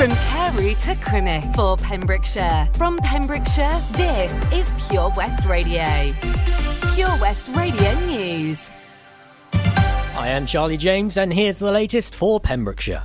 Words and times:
From 0.00 0.12
Carew 0.12 0.74
to 0.76 0.94
Crymych 0.94 1.54
for 1.54 1.76
Pembrokeshire. 1.76 2.70
From 2.72 2.96
Pembrokeshire, 3.02 3.82
this 3.92 4.32
is 4.50 4.72
Pure 4.88 5.12
West 5.14 5.44
Radio. 5.44 6.14
Pure 6.94 7.18
West 7.20 7.48
Radio 7.54 7.92
News. 8.06 8.70
I 9.52 10.28
am 10.28 10.46
Charlie 10.46 10.78
James, 10.78 11.18
and 11.18 11.30
here's 11.30 11.58
the 11.58 11.70
latest 11.70 12.14
for 12.14 12.40
Pembrokeshire. 12.40 13.02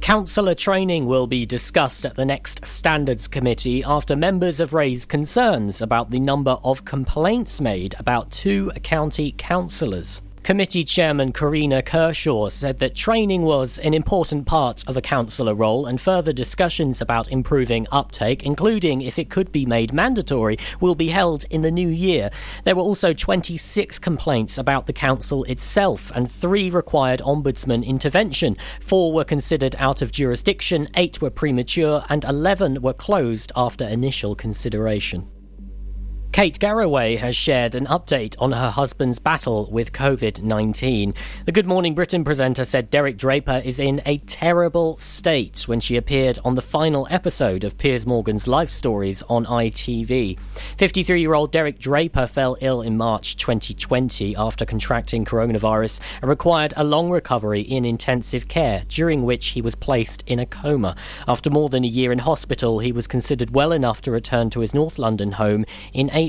Councillor 0.00 0.56
training 0.56 1.06
will 1.06 1.28
be 1.28 1.46
discussed 1.46 2.04
at 2.04 2.16
the 2.16 2.24
next 2.24 2.66
Standards 2.66 3.28
Committee 3.28 3.84
after 3.84 4.16
members 4.16 4.58
have 4.58 4.72
raised 4.72 5.10
concerns 5.10 5.80
about 5.80 6.10
the 6.10 6.18
number 6.18 6.58
of 6.64 6.84
complaints 6.84 7.60
made 7.60 7.94
about 8.00 8.32
two 8.32 8.72
county 8.82 9.32
councillors. 9.38 10.22
Committee 10.42 10.82
Chairman 10.82 11.32
Karina 11.32 11.82
Kershaw 11.82 12.48
said 12.48 12.80
that 12.80 12.96
training 12.96 13.42
was 13.42 13.78
an 13.78 13.94
important 13.94 14.44
part 14.44 14.82
of 14.88 14.96
a 14.96 15.00
councillor 15.00 15.54
role 15.54 15.86
and 15.86 16.00
further 16.00 16.32
discussions 16.32 17.00
about 17.00 17.30
improving 17.30 17.86
uptake, 17.92 18.42
including 18.42 19.02
if 19.02 19.20
it 19.20 19.30
could 19.30 19.52
be 19.52 19.64
made 19.64 19.92
mandatory, 19.92 20.58
will 20.80 20.96
be 20.96 21.08
held 21.08 21.44
in 21.50 21.62
the 21.62 21.70
new 21.70 21.86
year. 21.86 22.28
There 22.64 22.74
were 22.74 22.82
also 22.82 23.12
26 23.12 24.00
complaints 24.00 24.58
about 24.58 24.88
the 24.88 24.92
council 24.92 25.44
itself 25.44 26.10
and 26.12 26.28
three 26.28 26.70
required 26.70 27.20
ombudsman 27.20 27.86
intervention. 27.86 28.56
Four 28.80 29.12
were 29.12 29.24
considered 29.24 29.76
out 29.78 30.02
of 30.02 30.10
jurisdiction, 30.10 30.88
eight 30.96 31.22
were 31.22 31.30
premature, 31.30 32.04
and 32.08 32.24
11 32.24 32.82
were 32.82 32.94
closed 32.94 33.52
after 33.54 33.86
initial 33.86 34.34
consideration. 34.34 35.28
Kate 36.32 36.58
Garraway 36.58 37.16
has 37.16 37.36
shared 37.36 37.74
an 37.74 37.84
update 37.88 38.34
on 38.38 38.52
her 38.52 38.70
husband's 38.70 39.18
battle 39.18 39.68
with 39.70 39.92
COVID 39.92 40.42
19. 40.42 41.12
The 41.44 41.52
Good 41.52 41.66
Morning 41.66 41.94
Britain 41.94 42.24
presenter 42.24 42.64
said 42.64 42.90
Derek 42.90 43.18
Draper 43.18 43.60
is 43.62 43.78
in 43.78 44.00
a 44.06 44.16
terrible 44.16 44.96
state 44.96 45.68
when 45.68 45.78
she 45.78 45.94
appeared 45.94 46.38
on 46.42 46.54
the 46.54 46.62
final 46.62 47.06
episode 47.10 47.64
of 47.64 47.76
Piers 47.76 48.06
Morgan's 48.06 48.48
Life 48.48 48.70
Stories 48.70 49.22
on 49.28 49.44
ITV. 49.44 50.40
53 50.78 51.20
year 51.20 51.34
old 51.34 51.52
Derek 51.52 51.78
Draper 51.78 52.26
fell 52.26 52.56
ill 52.62 52.80
in 52.80 52.96
March 52.96 53.36
2020 53.36 54.34
after 54.34 54.64
contracting 54.64 55.26
coronavirus 55.26 56.00
and 56.22 56.30
required 56.30 56.72
a 56.78 56.82
long 56.82 57.10
recovery 57.10 57.60
in 57.60 57.84
intensive 57.84 58.48
care, 58.48 58.84
during 58.88 59.24
which 59.24 59.48
he 59.48 59.60
was 59.60 59.74
placed 59.74 60.24
in 60.26 60.38
a 60.38 60.46
coma. 60.46 60.96
After 61.28 61.50
more 61.50 61.68
than 61.68 61.84
a 61.84 61.88
year 61.88 62.10
in 62.10 62.20
hospital, 62.20 62.78
he 62.78 62.90
was 62.90 63.06
considered 63.06 63.54
well 63.54 63.70
enough 63.70 64.00
to 64.00 64.10
return 64.10 64.48
to 64.48 64.60
his 64.60 64.72
North 64.72 64.98
London 64.98 65.32
home 65.32 65.66
in 65.92 66.08
April. 66.08 66.21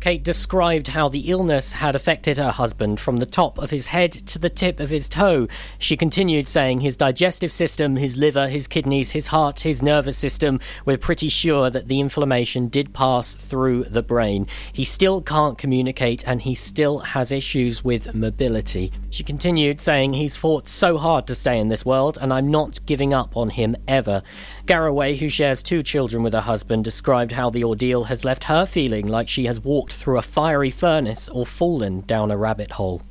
Kate 0.00 0.24
described 0.24 0.88
how 0.88 1.10
the 1.10 1.30
illness 1.30 1.72
had 1.72 1.94
affected 1.94 2.38
her 2.38 2.50
husband 2.50 2.98
from 2.98 3.18
the 3.18 3.26
top 3.26 3.58
of 3.58 3.70
his 3.70 3.88
head 3.88 4.10
to 4.12 4.38
the 4.38 4.48
tip 4.48 4.80
of 4.80 4.88
his 4.88 5.10
toe. 5.10 5.46
She 5.78 5.94
continued 5.94 6.48
saying 6.48 6.80
his 6.80 6.96
digestive 6.96 7.52
system, 7.52 7.96
his 7.96 8.16
liver, 8.16 8.48
his 8.48 8.66
kidneys, 8.66 9.10
his 9.10 9.26
heart, 9.26 9.60
his 9.60 9.82
nervous 9.82 10.16
system, 10.16 10.58
we're 10.86 10.96
pretty 10.96 11.28
sure 11.28 11.68
that 11.68 11.88
the 11.88 12.00
inflammation 12.00 12.68
did 12.68 12.94
pass 12.94 13.34
through 13.34 13.84
the 13.84 14.02
brain. 14.02 14.46
He 14.72 14.84
still 14.84 15.20
can't 15.20 15.58
communicate 15.58 16.26
and 16.26 16.40
he 16.40 16.54
still 16.54 17.00
has 17.00 17.30
issues 17.30 17.84
with 17.84 18.14
mobility. 18.14 18.92
She 19.10 19.22
continued 19.22 19.82
saying 19.82 20.14
he's 20.14 20.38
fought 20.38 20.66
so 20.66 20.96
hard 20.96 21.26
to 21.26 21.34
stay 21.34 21.58
in 21.58 21.68
this 21.68 21.84
world 21.84 22.16
and 22.22 22.32
I'm 22.32 22.50
not 22.50 22.86
giving 22.86 23.12
up 23.12 23.36
on 23.36 23.50
him 23.50 23.76
ever. 23.86 24.22
Garraway, 24.70 25.16
who 25.16 25.28
shares 25.28 25.64
two 25.64 25.82
children 25.82 26.22
with 26.22 26.32
her 26.32 26.40
husband, 26.40 26.84
described 26.84 27.32
how 27.32 27.50
the 27.50 27.64
ordeal 27.64 28.04
has 28.04 28.24
left 28.24 28.44
her 28.44 28.64
feeling 28.64 29.08
like 29.08 29.28
she 29.28 29.46
has 29.46 29.58
walked 29.58 29.92
through 29.92 30.18
a 30.18 30.22
fiery 30.22 30.70
furnace 30.70 31.28
or 31.28 31.44
fallen 31.44 32.02
down 32.02 32.30
a 32.30 32.36
rabbit 32.36 32.70
hole. 32.70 33.02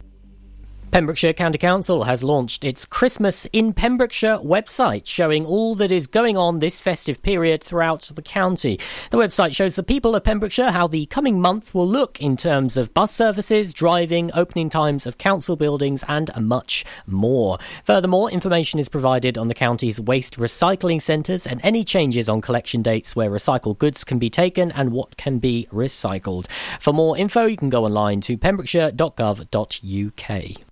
Pembrokeshire 0.91 1.33
County 1.33 1.59
Council 1.59 2.05
has 2.05 2.23
launched 2.23 2.63
its 2.63 2.85
Christmas 2.85 3.45
in 3.53 3.73
Pembrokeshire 3.73 4.39
website, 4.39 5.05
showing 5.05 5.45
all 5.45 5.75
that 5.75 5.91
is 5.91 6.07
going 6.07 6.35
on 6.35 6.57
this 6.59 6.79
festive 6.79 7.21
period 7.21 7.63
throughout 7.63 8.11
the 8.15 8.23
county. 8.23 8.79
The 9.11 9.17
website 9.17 9.55
shows 9.55 9.75
the 9.75 9.83
people 9.83 10.15
of 10.15 10.23
Pembrokeshire 10.23 10.71
how 10.71 10.87
the 10.87 11.05
coming 11.05 11.39
month 11.39 11.75
will 11.75 11.87
look 11.87 12.19
in 12.19 12.35
terms 12.35 12.75
of 12.75 12.95
bus 12.95 13.13
services, 13.13 13.71
driving, 13.71 14.31
opening 14.33 14.67
times 14.69 15.05
of 15.05 15.19
council 15.19 15.55
buildings, 15.55 16.03
and 16.07 16.31
much 16.35 16.83
more. 17.05 17.59
Furthermore, 17.83 18.31
information 18.31 18.79
is 18.79 18.89
provided 18.89 19.37
on 19.37 19.47
the 19.47 19.53
county's 19.53 20.01
waste 20.01 20.39
recycling 20.39 20.99
centres 20.99 21.45
and 21.45 21.61
any 21.63 21.83
changes 21.83 22.27
on 22.27 22.41
collection 22.41 22.81
dates 22.81 23.15
where 23.15 23.29
recycled 23.29 23.77
goods 23.77 24.03
can 24.03 24.17
be 24.17 24.31
taken 24.31 24.71
and 24.71 24.91
what 24.91 25.17
can 25.17 25.37
be 25.37 25.67
recycled. 25.71 26.47
For 26.79 26.93
more 26.93 27.15
info, 27.15 27.45
you 27.45 27.57
can 27.57 27.69
go 27.69 27.85
online 27.85 28.21
to 28.21 28.39
pembrokeshire.gov.uk. 28.39 30.65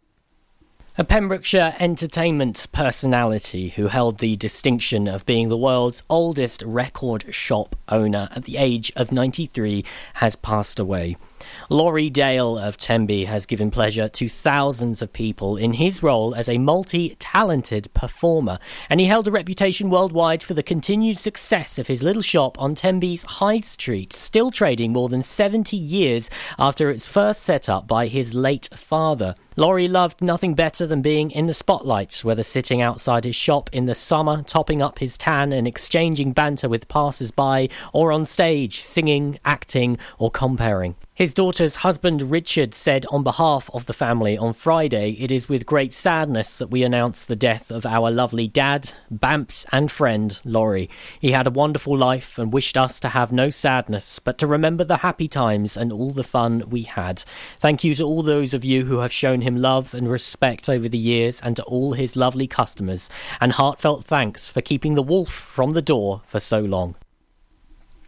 A 0.99 1.03
Pembrokeshire 1.03 1.75
entertainment 1.79 2.65
personality 2.71 3.69
who 3.69 3.85
held 3.85 4.17
the 4.17 4.35
distinction 4.35 5.07
of 5.07 5.27
being 5.27 5.47
the 5.47 5.55
world's 5.55 6.01
oldest 6.09 6.63
record 6.63 7.35
shop 7.35 7.75
owner 7.87 8.29
at 8.35 8.45
the 8.45 8.57
age 8.57 8.91
of 8.95 9.11
93 9.11 9.85
has 10.15 10.35
passed 10.35 10.79
away. 10.79 11.15
Laurie 11.69 12.09
Dale 12.09 12.57
of 12.57 12.77
Tenby 12.77 13.25
has 13.25 13.45
given 13.45 13.69
pleasure 13.69 14.09
to 14.09 14.27
thousands 14.27 15.03
of 15.03 15.13
people 15.13 15.55
in 15.55 15.73
his 15.73 16.01
role 16.01 16.33
as 16.33 16.49
a 16.49 16.57
multi 16.57 17.15
talented 17.19 17.93
performer, 17.93 18.57
and 18.89 18.99
he 18.99 19.05
held 19.05 19.27
a 19.27 19.31
reputation 19.31 19.91
worldwide 19.91 20.41
for 20.41 20.55
the 20.55 20.63
continued 20.63 21.19
success 21.19 21.77
of 21.77 21.85
his 21.85 22.01
little 22.01 22.23
shop 22.23 22.59
on 22.59 22.73
Tenby's 22.73 23.21
High 23.21 23.59
Street, 23.59 24.13
still 24.13 24.49
trading 24.49 24.93
more 24.93 25.09
than 25.09 25.21
70 25.21 25.77
years 25.77 26.27
after 26.57 26.89
its 26.89 27.05
first 27.05 27.43
set 27.43 27.69
up 27.69 27.87
by 27.87 28.07
his 28.07 28.33
late 28.33 28.67
father. 28.73 29.35
Laurie 29.59 29.87
loved 29.87 30.21
nothing 30.21 30.53
better 30.53 30.85
than 30.85 31.01
being 31.01 31.31
in 31.31 31.47
the 31.47 31.53
spotlights, 31.53 32.23
whether 32.23 32.43
sitting 32.43 32.79
outside 32.79 33.25
his 33.25 33.35
shop 33.35 33.71
in 33.73 33.87
the 33.87 33.95
summer, 33.95 34.43
topping 34.43 34.83
up 34.83 34.99
his 34.99 35.17
tan 35.17 35.51
and 35.51 35.67
exchanging 35.67 36.31
banter 36.31 36.69
with 36.69 36.87
passers 36.87 37.31
by, 37.31 37.67
or 37.91 38.11
on 38.11 38.23
stage, 38.23 38.81
singing, 38.81 39.39
acting, 39.43 39.97
or 40.19 40.29
comparing. 40.29 40.95
His 41.17 41.33
daughter's 41.33 41.77
husband 41.77 42.29
Richard 42.29 42.75
said 42.75 43.07
on 43.09 43.23
behalf 43.23 43.71
of 43.73 43.87
the 43.87 43.93
family 43.93 44.37
on 44.37 44.53
Friday, 44.53 45.13
It 45.13 45.31
is 45.31 45.49
with 45.49 45.65
great 45.65 45.91
sadness 45.91 46.59
that 46.59 46.69
we 46.69 46.83
announce 46.83 47.25
the 47.25 47.35
death 47.35 47.71
of 47.71 47.87
our 47.87 48.11
lovely 48.11 48.47
dad, 48.47 48.91
Bamps, 49.11 49.65
and 49.71 49.91
friend, 49.91 50.39
Laurie. 50.45 50.91
He 51.19 51.31
had 51.31 51.47
a 51.47 51.49
wonderful 51.49 51.97
life 51.97 52.37
and 52.37 52.53
wished 52.53 52.77
us 52.77 52.99
to 52.99 53.09
have 53.09 53.31
no 53.31 53.49
sadness, 53.49 54.19
but 54.19 54.37
to 54.37 54.45
remember 54.45 54.83
the 54.83 54.97
happy 54.97 55.27
times 55.27 55.75
and 55.75 55.91
all 55.91 56.11
the 56.11 56.23
fun 56.23 56.69
we 56.69 56.83
had. 56.83 57.23
Thank 57.59 57.83
you 57.83 57.95
to 57.95 58.03
all 58.03 58.21
those 58.21 58.53
of 58.53 58.63
you 58.63 58.85
who 58.85 58.99
have 58.99 59.11
shown 59.11 59.41
him 59.47 59.55
love 59.55 59.93
and 59.93 60.09
respect 60.09 60.69
over 60.69 60.89
the 60.89 60.97
years, 60.97 61.39
and 61.41 61.55
to 61.55 61.63
all 61.63 61.93
his 61.93 62.15
lovely 62.15 62.47
customers, 62.47 63.09
and 63.39 63.53
heartfelt 63.53 64.03
thanks 64.03 64.47
for 64.47 64.61
keeping 64.61 64.93
the 64.93 65.01
wolf 65.01 65.31
from 65.31 65.71
the 65.71 65.81
door 65.81 66.21
for 66.25 66.39
so 66.39 66.59
long. 66.59 66.95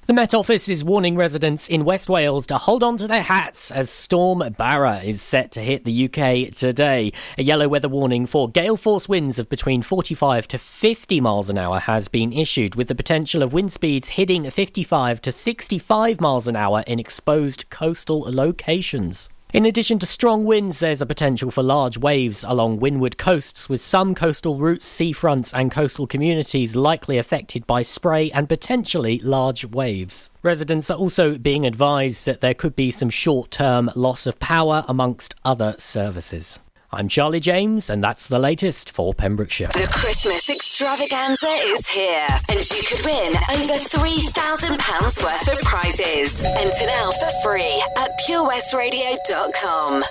The 0.10 0.16
Met 0.16 0.34
Office 0.34 0.68
is 0.68 0.84
warning 0.84 1.16
residents 1.16 1.70
in 1.70 1.86
West 1.86 2.10
Wales 2.10 2.48
to 2.48 2.58
hold 2.58 2.82
on 2.82 2.98
to 2.98 3.06
their 3.06 3.22
hats 3.22 3.70
as 3.70 3.92
Storm 3.92 4.40
Barra 4.58 5.04
is 5.04 5.22
set 5.22 5.52
to 5.52 5.62
hit 5.62 5.86
the 5.86 6.06
UK 6.06 6.52
today. 6.52 7.14
A 7.38 7.44
yellow 7.44 7.68
weather 7.68 7.88
warning 7.88 8.26
for 8.26 8.50
gale 8.50 8.76
force 8.76 9.08
winds 9.08 9.38
of 9.38 9.50
between 9.50 9.84
45 9.84 10.48
to 10.48 10.58
50 10.58 11.22
miles 11.22 11.48
an 11.48 11.60
hour 11.60 11.78
has 11.78 12.08
been 12.08 12.34
issued, 12.34 12.74
with 12.74 12.88
the 12.88 12.96
potential 12.96 13.44
of 13.44 13.54
wind 13.54 13.72
speeds 13.72 14.10
hitting 14.10 14.50
55 14.50 15.22
to 15.22 15.32
65 15.32 16.20
miles 16.20 16.48
an 16.48 16.56
hour 16.56 16.84
in 16.88 17.00
exposed 17.00 17.70
coastal 17.70 18.22
locations. 18.22 19.30
In 19.52 19.66
addition 19.66 19.98
to 19.98 20.06
strong 20.06 20.46
winds, 20.46 20.80
there's 20.80 21.02
a 21.02 21.08
potential 21.08 21.50
for 21.50 21.64
large 21.64 21.98
waves 21.98 22.46
along 22.48 22.80
windward 22.82 23.18
coasts, 23.18 23.68
with 23.68 23.82
some 23.82 24.14
coastal 24.14 24.58
routes, 24.58 24.88
seafronts, 24.88 25.52
and 25.56 25.72
coastal 25.72 26.06
communities 26.06 26.76
likely 26.76 27.18
affected 27.18 27.66
by 27.66 27.82
spray 27.82 28.30
and 28.30 28.48
potentially 28.48 29.18
large 29.24 29.66
waves. 29.66 30.30
Residents 30.44 30.92
are 30.92 31.00
also 31.00 31.36
being 31.40 31.66
advised 31.66 32.28
that 32.28 32.42
there 32.42 32.54
could 32.54 32.76
be 32.76 32.92
some 32.92 33.10
short 33.10 33.50
term 33.50 33.90
loss 33.96 34.28
of 34.28 34.38
power 34.38 34.86
amongst 34.88 35.34
other 35.44 35.74
services. 35.80 36.60
I'm 36.92 37.08
Charlie 37.08 37.40
James, 37.40 37.92
and 37.92 38.04
that's 38.04 38.28
the 38.28 38.40
latest 38.40 38.90
for 38.90 39.14
Pembrokeshire. 39.14 39.68
The 39.68 39.88
Christmas 39.94 40.50
extravaganza 40.50 41.48
is 41.48 41.88
here, 41.88 42.28
and 42.50 42.68
you 42.72 42.82
could 42.82 43.06
win 43.06 43.36
over 43.52 43.74
£3,000 43.74 45.24
worth 45.24 45.54
of 45.54 45.62
prizes. 45.62 46.44
Enter 46.44 46.88
now 46.88 47.12
for 47.12 47.30
free 47.44 47.80
at 47.96 48.10
purewestradio.com. 48.28 50.04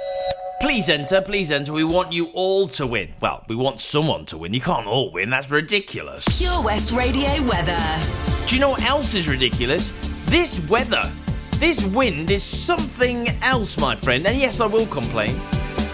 Please 0.61 0.89
enter, 0.89 1.21
please 1.21 1.51
enter. 1.51 1.73
We 1.73 1.83
want 1.83 2.13
you 2.13 2.31
all 2.33 2.69
to 2.69 2.87
win. 2.87 3.13
Well, 3.21 3.45
we 3.49 3.57
want 3.57 3.81
someone 3.81 4.25
to 4.27 4.39
win. 4.39 4.55
You 4.55 4.61
can't 4.61 4.87
all 4.87 5.11
win, 5.11 5.31
that's 5.31 5.51
ridiculous. 5.51 6.39
Pure 6.39 6.63
West 6.63 6.93
Radio 6.93 7.43
weather. 7.43 7.79
Do 8.47 8.55
you 8.55 8.61
know 8.61 8.71
what 8.71 8.85
else 8.85 9.15
is 9.15 9.29
ridiculous? 9.29 9.91
This 10.27 10.61
weather. 10.69 11.03
This 11.55 11.85
wind 11.87 12.31
is 12.31 12.45
something 12.45 13.31
else, 13.43 13.81
my 13.81 13.97
friend. 13.97 14.25
And 14.29 14.39
yes, 14.39 14.61
I 14.61 14.67
will 14.67 14.87
complain. 14.87 15.41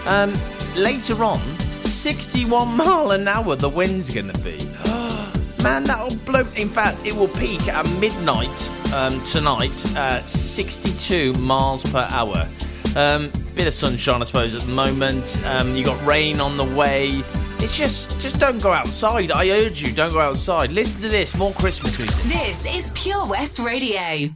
Um, 0.05 0.31
later 0.75 1.23
on, 1.23 1.39
61 1.83 2.75
mile 2.75 3.11
an 3.11 3.27
hour 3.27 3.55
the 3.55 3.69
wind's 3.69 4.13
going 4.13 4.29
to 4.29 4.39
be. 4.41 4.57
Man, 5.63 5.83
that'll 5.83 6.15
blow. 6.19 6.41
In 6.55 6.69
fact, 6.69 7.05
it 7.05 7.15
will 7.15 7.27
peak 7.27 7.67
at 7.67 7.89
midnight 7.99 8.71
um, 8.93 9.21
tonight 9.23 9.95
at 9.95 10.29
62 10.29 11.33
miles 11.33 11.83
per 11.91 12.07
hour. 12.11 12.47
Um, 12.95 13.31
bit 13.55 13.67
of 13.67 13.73
sunshine, 13.73 14.21
I 14.21 14.25
suppose, 14.25 14.53
at 14.53 14.61
the 14.61 14.71
moment. 14.71 15.41
Um, 15.45 15.75
you 15.75 15.83
got 15.83 16.03
rain 16.05 16.39
on 16.39 16.57
the 16.57 16.65
way. 16.75 17.07
It's 17.59 17.77
just, 17.77 18.21
just 18.21 18.39
don't 18.39 18.61
go 18.61 18.71
outside. 18.71 19.31
I 19.31 19.49
urge 19.49 19.81
you, 19.81 19.91
don't 19.93 20.11
go 20.11 20.19
outside. 20.19 20.71
Listen 20.71 21.01
to 21.01 21.07
this, 21.07 21.35
more 21.35 21.51
Christmas 21.53 21.97
music. 21.97 22.23
This 22.23 22.65
is 22.65 22.91
Pure 22.95 23.25
West 23.27 23.59
Radio. 23.59 24.29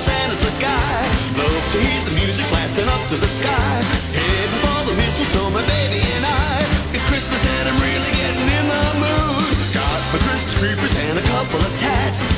Uncle 0.00 0.12
Santa's 0.14 0.40
the 0.40 0.60
guy. 0.60 1.02
Love 1.36 1.72
to 1.72 1.78
hear 1.78 2.04
the 2.04 2.14
music 2.14 2.48
blasting 2.48 2.88
up 2.88 3.08
to 3.08 3.16
the 3.16 3.26
sky. 3.26 3.82
Heading 4.16 4.56
for 4.64 4.80
the 4.88 4.96
mistletoe, 4.96 5.50
my 5.50 5.60
baby 5.66 6.00
and 6.16 6.24
I. 6.24 6.64
It's 6.94 7.04
Christmas 7.04 7.40
and 7.44 7.68
I'm 7.68 7.76
really 7.84 8.12
getting 8.16 8.48
in 8.48 8.66
the 8.68 8.84
mood. 8.96 9.56
Got 9.74 10.00
my 10.12 10.18
Christmas 10.24 10.54
creepers 10.56 10.96
and 11.04 11.18
a 11.18 11.22
couple 11.28 11.60
of 11.60 11.72
tats. 11.76 12.29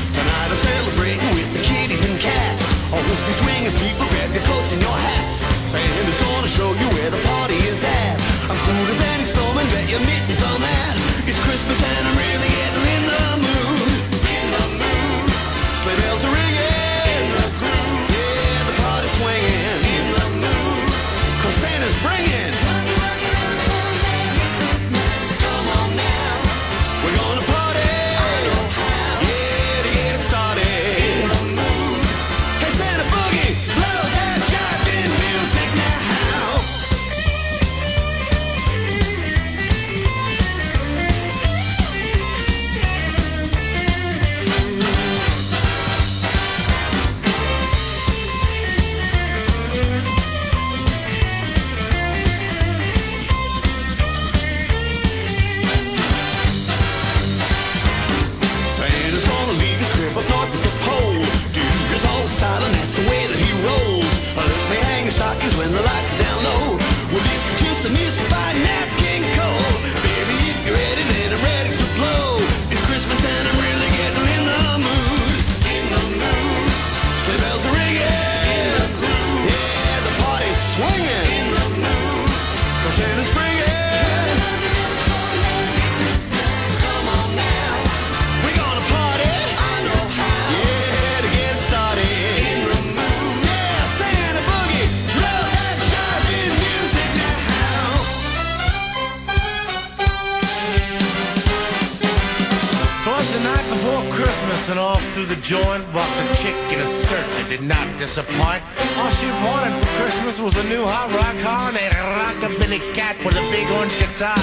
cat 113.13 113.25
with 113.25 113.37
a 113.37 113.47
big 113.51 113.69
orange 113.77 113.97
guitar. 113.99 114.37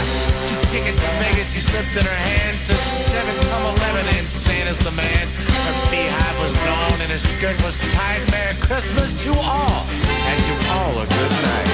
Two 0.48 0.62
tickets 0.70 1.00
to 1.00 1.12
Vegas 1.22 1.54
he 1.54 1.62
slipped 1.62 1.96
in 1.98 2.06
her 2.06 2.22
hand. 2.30 2.56
Says 2.58 2.80
7 2.80 3.26
come 3.50 3.66
11 3.82 4.06
and 4.18 4.28
Santa's 4.28 4.80
the 4.80 4.94
man. 4.94 5.26
Her 5.66 5.76
beehive 5.92 6.38
was 6.42 6.54
blown 6.66 6.98
and 7.02 7.12
her 7.12 7.22
skirt 7.22 7.58
was 7.66 7.80
tied. 7.94 8.22
Merry 8.32 8.56
Christmas 8.62 9.16
to 9.24 9.32
all 9.34 9.82
and 10.30 10.40
to 10.48 10.54
all 10.74 10.94
a 11.02 11.08
good 11.08 11.34
night. 11.46 11.70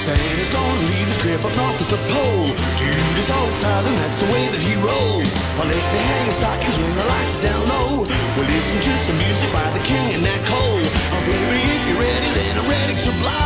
Santa's 0.00 0.52
gonna 0.52 0.88
leave 0.88 1.08
his 1.08 1.20
grip 1.22 1.44
up 1.44 1.54
north 1.56 1.80
at 1.80 1.88
the 1.92 2.00
pole. 2.12 2.48
Dude 2.80 3.18
is 3.18 3.30
old 3.30 3.52
style 3.52 3.84
and 3.84 3.96
that's 4.00 4.18
the 4.18 4.28
way 4.32 4.48
that 4.48 4.62
he 4.64 4.74
rolls. 4.80 5.32
Well, 5.56 5.68
let 5.68 5.84
me 5.92 6.00
hang 6.08 6.26
his 6.26 6.36
stockings 6.40 6.76
when 6.80 6.92
the 6.96 7.04
lights 7.04 7.36
are 7.36 7.44
down 7.44 7.62
low. 7.68 7.90
We'll 8.36 8.48
listen 8.48 8.78
to 8.80 8.92
some 8.96 9.18
music 9.24 9.52
by 9.52 9.68
the 9.76 9.82
king 9.84 10.16
and 10.16 10.24
that 10.24 10.40
cold. 10.48 10.84
Oh, 11.12 11.20
baby, 11.28 11.60
if 11.68 11.82
you're 11.88 12.00
ready, 12.00 12.28
then 12.32 12.52
I'm 12.58 12.68
ready 12.68 12.96
to 12.96 13.12
blow. 13.20 13.39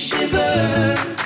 Shiver. 0.00 1.19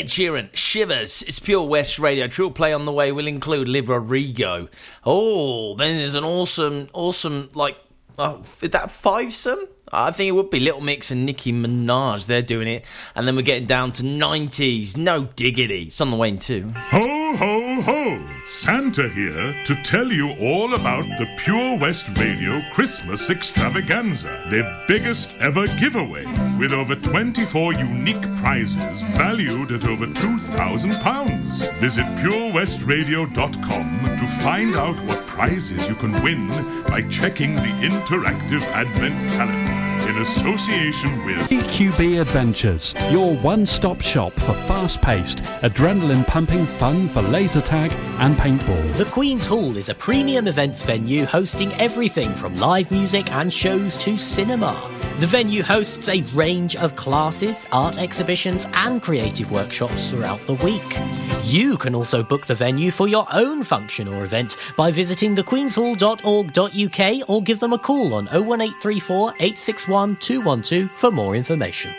Ed 0.00 0.06
Sheeran, 0.06 0.48
Shivers. 0.56 1.22
It's 1.24 1.38
Pure 1.38 1.64
West 1.64 1.98
Radio. 1.98 2.26
True 2.26 2.48
play 2.48 2.72
on 2.72 2.86
the 2.86 2.92
way 2.92 3.12
will 3.12 3.26
include 3.26 3.68
Liv 3.68 3.90
Rodrigo. 3.90 4.70
Oh, 5.04 5.76
then 5.76 5.98
there's 5.98 6.14
an 6.14 6.24
awesome, 6.24 6.88
awesome, 6.94 7.50
like, 7.52 7.76
oh, 8.18 8.38
is 8.38 8.60
that 8.60 8.90
fivesome? 8.90 9.68
I 9.92 10.10
think 10.12 10.28
it 10.28 10.32
would 10.32 10.50
be 10.50 10.60
Little 10.60 10.80
Mix 10.80 11.10
and 11.10 11.26
Nicki 11.26 11.52
Minaj. 11.52 12.26
They're 12.26 12.42
doing 12.42 12.68
it. 12.68 12.84
And 13.14 13.26
then 13.26 13.36
we're 13.36 13.42
getting 13.42 13.66
down 13.66 13.92
to 13.92 14.02
90s. 14.02 14.96
No 14.96 15.24
diggity. 15.36 15.84
It's 15.84 16.00
on 16.00 16.10
the 16.10 16.16
way 16.16 16.36
too. 16.36 16.72
Ho, 16.76 17.36
ho, 17.36 17.80
ho! 17.80 18.26
Santa 18.46 19.08
here 19.08 19.54
to 19.64 19.74
tell 19.84 20.06
you 20.06 20.30
all 20.40 20.74
about 20.74 21.04
the 21.04 21.26
Pure 21.38 21.78
West 21.78 22.08
Radio 22.18 22.60
Christmas 22.72 23.30
Extravaganza, 23.30 24.28
their 24.50 24.84
biggest 24.86 25.34
ever 25.40 25.66
giveaway, 25.78 26.24
with 26.58 26.72
over 26.72 26.94
24 26.94 27.74
unique 27.74 28.20
prizes 28.38 29.00
valued 29.16 29.72
at 29.72 29.86
over 29.86 30.06
£2,000. 30.06 31.72
Visit 31.74 32.04
purewestradio.com 32.16 34.18
to 34.18 34.26
find 34.42 34.76
out 34.76 35.00
what 35.04 35.26
prizes 35.26 35.88
you 35.88 35.94
can 35.96 36.12
win 36.22 36.48
by 36.88 37.02
checking 37.08 37.54
the 37.54 37.62
interactive 37.62 38.62
Advent 38.72 39.32
calendar 39.32 39.79
in 40.10 40.22
association 40.22 41.24
with 41.24 41.36
EQB 41.50 42.20
Adventures, 42.20 42.94
your 43.12 43.36
one 43.36 43.64
stop 43.64 44.00
shop 44.00 44.32
for 44.32 44.54
fast 44.66 45.00
paced, 45.00 45.38
adrenaline 45.62 46.26
pumping 46.26 46.66
fun 46.66 47.08
for 47.10 47.22
laser 47.22 47.60
tag 47.60 47.92
and 48.18 48.34
paintball. 48.34 48.96
The 48.96 49.04
Queen's 49.04 49.46
Hall 49.46 49.76
is 49.76 49.88
a 49.88 49.94
premium 49.94 50.48
events 50.48 50.82
venue 50.82 51.24
hosting 51.24 51.72
everything 51.74 52.30
from 52.30 52.56
live 52.56 52.90
music 52.90 53.30
and 53.32 53.52
shows 53.52 53.96
to 53.98 54.18
cinema. 54.18 54.99
The 55.18 55.26
venue 55.26 55.62
hosts 55.62 56.08
a 56.08 56.22
range 56.34 56.76
of 56.76 56.96
classes, 56.96 57.66
art 57.72 57.98
exhibitions, 57.98 58.66
and 58.72 59.02
creative 59.02 59.50
workshops 59.50 60.10
throughout 60.10 60.40
the 60.46 60.54
week. 60.54 60.98
You 61.44 61.76
can 61.76 61.94
also 61.94 62.22
book 62.22 62.46
the 62.46 62.54
venue 62.54 62.90
for 62.90 63.08
your 63.08 63.26
own 63.32 63.62
function 63.64 64.08
or 64.08 64.24
event 64.24 64.56
by 64.76 64.90
visiting 64.90 65.36
thequeenshall.org.uk 65.36 67.28
or 67.28 67.42
give 67.42 67.60
them 67.60 67.72
a 67.72 67.78
call 67.78 68.14
on 68.14 68.26
01834 68.26 69.30
861 69.40 70.16
212 70.16 70.90
for 70.90 71.10
more 71.10 71.34
information. 71.36 71.90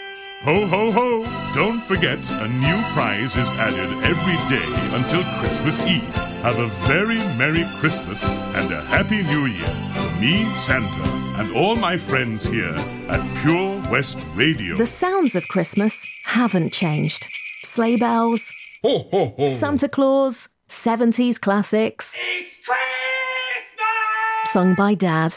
Ho, 0.44 0.66
ho, 0.66 0.92
ho! 0.92 1.24
Don't 1.54 1.84
forget, 1.84 2.18
a 2.42 2.48
new 2.48 2.82
prize 2.94 3.36
is 3.36 3.48
added 3.60 3.92
every 4.04 4.38
day 4.50 4.66
until 4.96 5.22
Christmas 5.40 5.86
Eve. 5.86 6.02
Have 6.42 6.58
a 6.58 6.66
very 6.88 7.20
Merry 7.38 7.64
Christmas 7.80 8.24
and 8.56 8.72
a 8.72 8.82
Happy 8.86 9.22
New 9.22 9.46
Year 9.46 9.68
from 9.94 10.20
me, 10.20 10.52
Santa, 10.58 11.31
and 11.42 11.56
all 11.56 11.76
my 11.76 11.98
friends 11.98 12.44
here 12.44 12.76
at 13.10 13.20
Pure 13.42 13.82
West 13.92 14.24
Radio. 14.36 14.76
The 14.76 14.86
sounds 14.86 15.36
of 15.36 15.48
Christmas 15.48 16.06
haven't 16.24 16.72
changed. 16.72 17.26
Sleigh 17.64 17.98
bells, 17.98 18.52
Ho, 18.84 19.08
ho, 19.10 19.34
ho! 19.36 19.48
Santa 19.48 19.90
Claus, 19.90 20.50
70s 20.70 21.42
classics. 21.42 22.16
It's 22.38 22.64
Christmas! 22.64 24.52
Sung 24.52 24.76
by 24.76 24.94
Dad. 24.94 25.34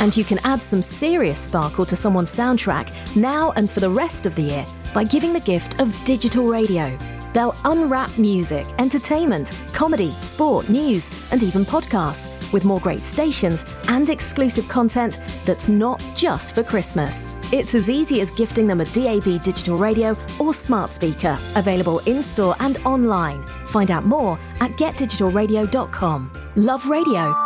And 0.00 0.16
you 0.16 0.24
can 0.24 0.38
add 0.42 0.62
some 0.62 0.80
serious 0.80 1.40
sparkle 1.40 1.84
to 1.84 1.96
someone's 1.96 2.34
soundtrack 2.34 2.88
now 3.14 3.52
and 3.56 3.70
for 3.70 3.80
the 3.80 3.90
rest 3.90 4.24
of 4.24 4.34
the 4.36 4.42
year 4.42 4.66
by 4.94 5.04
giving 5.04 5.34
the 5.34 5.40
gift 5.40 5.78
of 5.82 5.94
digital 6.06 6.46
radio. 6.46 6.96
They'll 7.36 7.54
unwrap 7.66 8.16
music, 8.16 8.66
entertainment, 8.78 9.52
comedy, 9.74 10.10
sport, 10.20 10.70
news, 10.70 11.10
and 11.30 11.42
even 11.42 11.66
podcasts 11.66 12.50
with 12.50 12.64
more 12.64 12.80
great 12.80 13.02
stations 13.02 13.66
and 13.88 14.08
exclusive 14.08 14.66
content 14.68 15.20
that's 15.44 15.68
not 15.68 16.02
just 16.16 16.54
for 16.54 16.62
Christmas. 16.62 17.28
It's 17.52 17.74
as 17.74 17.90
easy 17.90 18.22
as 18.22 18.30
gifting 18.30 18.66
them 18.66 18.80
a 18.80 18.86
DAB 18.86 19.42
digital 19.42 19.76
radio 19.76 20.16
or 20.40 20.54
smart 20.54 20.88
speaker, 20.88 21.38
available 21.56 21.98
in 22.06 22.22
store 22.22 22.56
and 22.60 22.78
online. 22.86 23.42
Find 23.66 23.90
out 23.90 24.06
more 24.06 24.38
at 24.62 24.70
getdigitalradio.com. 24.70 26.30
Love 26.56 26.86
radio. 26.86 27.45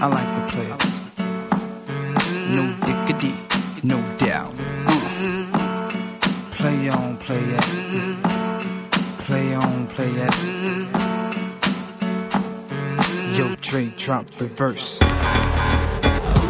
I 0.00 0.06
like 0.06 0.30
the 0.36 0.42
players. 0.52 1.00
No 2.54 2.64
diggity, 2.86 3.34
no 3.82 4.00
doubt. 4.16 4.54
Play 6.52 6.88
on, 6.88 7.16
play 7.16 7.40
it. 7.40 7.64
Play 9.26 9.54
on, 9.54 9.86
play 9.88 10.10
it. 10.10 10.34
Yo, 13.36 13.54
Trey, 13.56 13.92
drop 13.96 14.30
the 14.30 14.46
verse. 14.46 15.00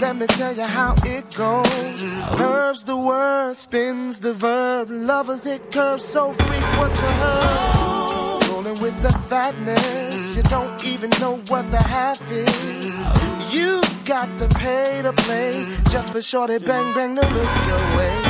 Let 0.00 0.16
me 0.16 0.26
tell 0.26 0.56
you 0.56 0.62
how 0.62 0.94
it 1.04 1.24
goes. 1.34 2.02
Curves 2.38 2.84
the 2.84 2.96
word, 2.96 3.56
spins 3.58 4.18
the 4.20 4.32
verb. 4.32 4.88
Lovers 4.90 5.44
it 5.44 5.70
curves 5.70 6.06
so 6.06 6.32
frequent 6.32 6.94
you 6.94 7.10
heard. 7.22 8.48
Rolling 8.48 8.80
with 8.80 9.00
the 9.02 9.12
fatness, 9.28 10.34
you 10.34 10.42
don't 10.44 10.82
even 10.86 11.10
know 11.20 11.36
what 11.48 11.70
the 11.70 11.82
half 11.82 12.20
is. 12.32 12.98
You 13.52 13.82
got 14.06 14.28
to 14.38 14.48
pay 14.48 15.02
to 15.02 15.12
play 15.12 15.66
just 15.90 16.12
for 16.12 16.22
shorty 16.22 16.58
bang 16.58 16.94
bang 16.94 17.16
to 17.16 17.22
look 17.22 17.66
your 17.68 17.96
way. 17.98 18.29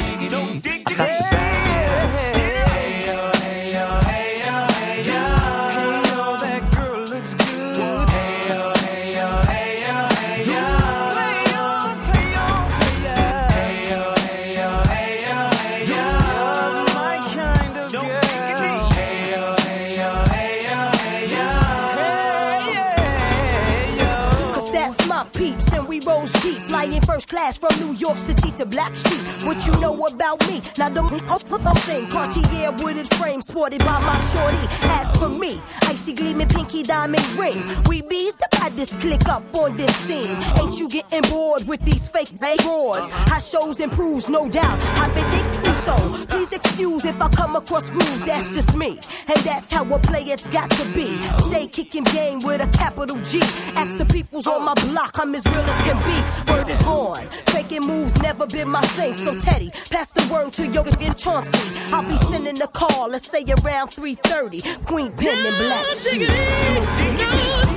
To 0.31 0.37
bag 0.61 0.87
it 0.89 1.50
from 27.57 27.71
New 27.79 27.93
York 27.95 28.19
City 28.19 28.51
to 28.51 28.65
Blackstreet. 28.65 29.45
What 29.45 29.65
you 29.65 29.73
know 29.81 30.05
about 30.05 30.47
me? 30.47 30.61
Now 30.77 30.89
don't 30.89 31.09
be 31.09 31.19
off 31.27 31.43
for 31.43 31.57
the 31.57 31.71
thing. 31.85 32.07
Cartier 32.07 32.71
wooded 32.79 33.13
frame 33.15 33.41
sported 33.41 33.79
by 33.79 33.99
my 33.99 34.19
shorty. 34.31 34.65
As 34.83 35.15
for 35.17 35.29
me, 35.29 35.61
icy 35.83 36.13
gleaming 36.13 36.47
pinky 36.47 36.83
diamond 36.83 37.25
ring. 37.37 37.61
We 37.87 38.01
bees 38.01 38.35
the 38.35 38.47
baddest 38.51 38.99
click 38.99 39.27
up 39.27 39.43
on 39.55 39.77
this 39.77 39.95
scene. 39.95 40.37
Ain't 40.59 40.79
you 40.79 40.89
getting 40.89 41.29
bored 41.29 41.67
with 41.67 41.81
these 41.81 42.07
fake 42.07 42.35
broads? 42.63 43.09
High 43.09 43.39
shows 43.39 43.79
improves, 43.79 44.29
no 44.29 44.49
doubt. 44.49 44.79
I've 44.97 45.13
been 45.15 45.70
so. 45.85 46.25
Please 46.27 46.51
excuse 46.51 47.05
if 47.05 47.21
I 47.21 47.29
come 47.29 47.55
across 47.55 47.89
rude, 47.89 48.25
that's 48.25 48.49
just 48.49 48.75
me. 48.75 48.99
And 49.27 49.37
that's 49.43 49.71
how 49.71 49.83
a 49.93 49.99
player's 49.99 50.47
got 50.47 50.69
to 50.71 50.85
be. 50.93 51.07
Stay 51.49 51.67
kicking 51.67 52.03
game 52.05 52.39
with 52.39 52.61
a 52.61 52.67
capital 52.77 53.17
G. 53.23 53.39
Ask 53.75 53.97
the 53.97 54.05
peoples 54.05 54.47
on 54.47 54.63
my 54.63 54.73
block, 54.85 55.17
I'm 55.19 55.35
as 55.35 55.45
real 55.45 55.57
as 55.57 55.79
can 55.85 55.97
be. 56.07 56.51
Word 56.51 56.69
is 56.69 56.83
born. 56.83 57.27
Faking 57.47 57.85
moves 57.85 58.21
never 58.21 58.45
been 58.47 58.69
my 58.69 58.81
thing. 58.81 59.13
So 59.13 59.37
Teddy, 59.37 59.71
pass 59.89 60.11
the 60.11 60.27
word 60.33 60.53
to 60.53 60.67
Yoga 60.67 60.95
and 60.99 61.17
Chauncey. 61.17 61.57
I'll 61.93 62.03
be 62.03 62.17
sending 62.17 62.61
a 62.61 62.67
call, 62.67 63.09
let's 63.09 63.27
say 63.29 63.43
around 63.43 63.89
3:30. 63.89 64.61
Queen 64.85 65.11
Pen 65.13 65.45
and 65.45 65.57
Black 65.57 65.85
Shoes. 65.97 66.29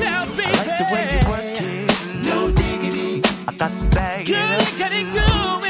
I 0.06 0.50
like 0.58 0.78
the 0.78 0.86
way 0.92 1.04
you 1.12 1.20
work 1.30 1.60
it. 1.62 2.24
No 2.24 2.50
diggity. 2.50 3.22
I 3.48 3.52
got 3.56 3.72
to 3.78 3.86
bag 3.96 4.28
it 4.28 4.36
up. 4.36 4.40
I 4.40 4.88
like 4.88 5.63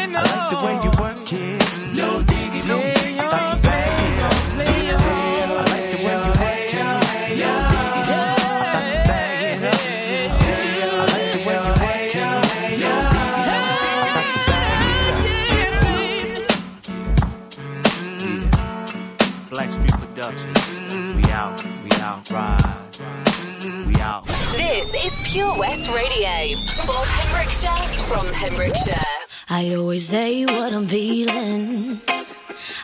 Pure 25.35 25.59
West 25.59 25.90
Radio 25.90 26.57
for 26.87 26.94
Pembrokeshire 26.94 28.05
from 28.07 28.25
Pembrokeshire. 28.35 29.03
I 29.49 29.75
always 29.75 30.07
say 30.07 30.47
what 30.47 30.73
I'm 30.73 30.87
feeling. 30.87 32.01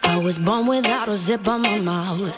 I 0.02 0.16
was 0.16 0.40
born 0.40 0.66
without 0.66 1.08
a 1.08 1.16
zip 1.16 1.46
on 1.46 1.62
my 1.62 1.78
mouth. 1.78 2.34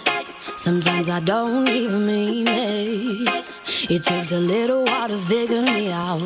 Sometimes 0.58 1.08
I 1.08 1.20
don't 1.20 1.66
even 1.66 2.06
mean 2.06 2.46
it. 2.46 3.44
It 3.88 4.04
takes 4.04 4.32
a 4.32 4.38
little 4.38 4.84
while 4.84 5.08
to 5.08 5.16
figure 5.16 5.62
me 5.62 5.90
out. 5.90 6.20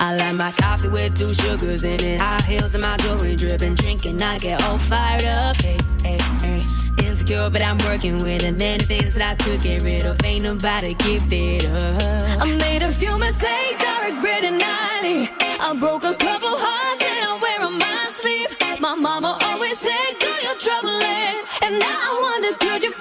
I 0.00 0.16
like 0.16 0.36
my 0.36 0.52
coffee 0.52 0.88
with 0.88 1.14
two 1.14 1.34
sugars 1.34 1.84
in 1.84 2.02
it. 2.02 2.22
High 2.22 2.40
heels 2.48 2.72
and 2.72 2.80
my 2.80 2.96
jewelry 2.96 3.36
dripping. 3.36 3.74
Drinking, 3.74 4.22
I 4.22 4.38
get 4.38 4.62
all 4.62 4.78
fired 4.78 5.24
up. 5.24 5.56
Hey, 5.56 5.76
hey, 6.02 6.18
hey. 6.40 6.83
Insecure, 7.24 7.48
but 7.48 7.64
I'm 7.64 7.78
working 7.78 8.18
with 8.18 8.42
it. 8.42 8.58
Many 8.58 8.84
things 8.84 9.14
that 9.14 9.22
I 9.22 9.34
could 9.42 9.62
get 9.62 9.82
rid 9.82 10.04
of. 10.04 10.22
Ain't 10.24 10.42
nobody 10.42 10.92
give 10.94 11.24
it 11.32 11.64
up. 11.64 12.42
I 12.42 12.56
made 12.58 12.82
a 12.82 12.92
few 12.92 13.16
mistakes, 13.16 13.80
I 13.80 14.10
regret 14.10 14.44
it 14.44 14.52
nightly. 14.52 15.30
I 15.40 15.74
broke 15.80 16.04
a 16.04 16.14
couple 16.14 16.52
hearts 16.52 17.02
and 17.02 17.24
I 17.24 17.38
wear 17.40 17.66
on 17.66 17.78
my 17.78 18.10
sleeve. 18.20 18.80
My 18.80 18.94
mama 18.94 19.38
always 19.40 19.78
said, 19.78 20.10
do 20.20 20.28
your 20.44 20.56
troubling. 20.56 21.40
And 21.62 21.78
now 21.78 21.96
I 21.96 22.12
wonder, 22.20 22.52
could 22.58 22.84
you 22.84 22.92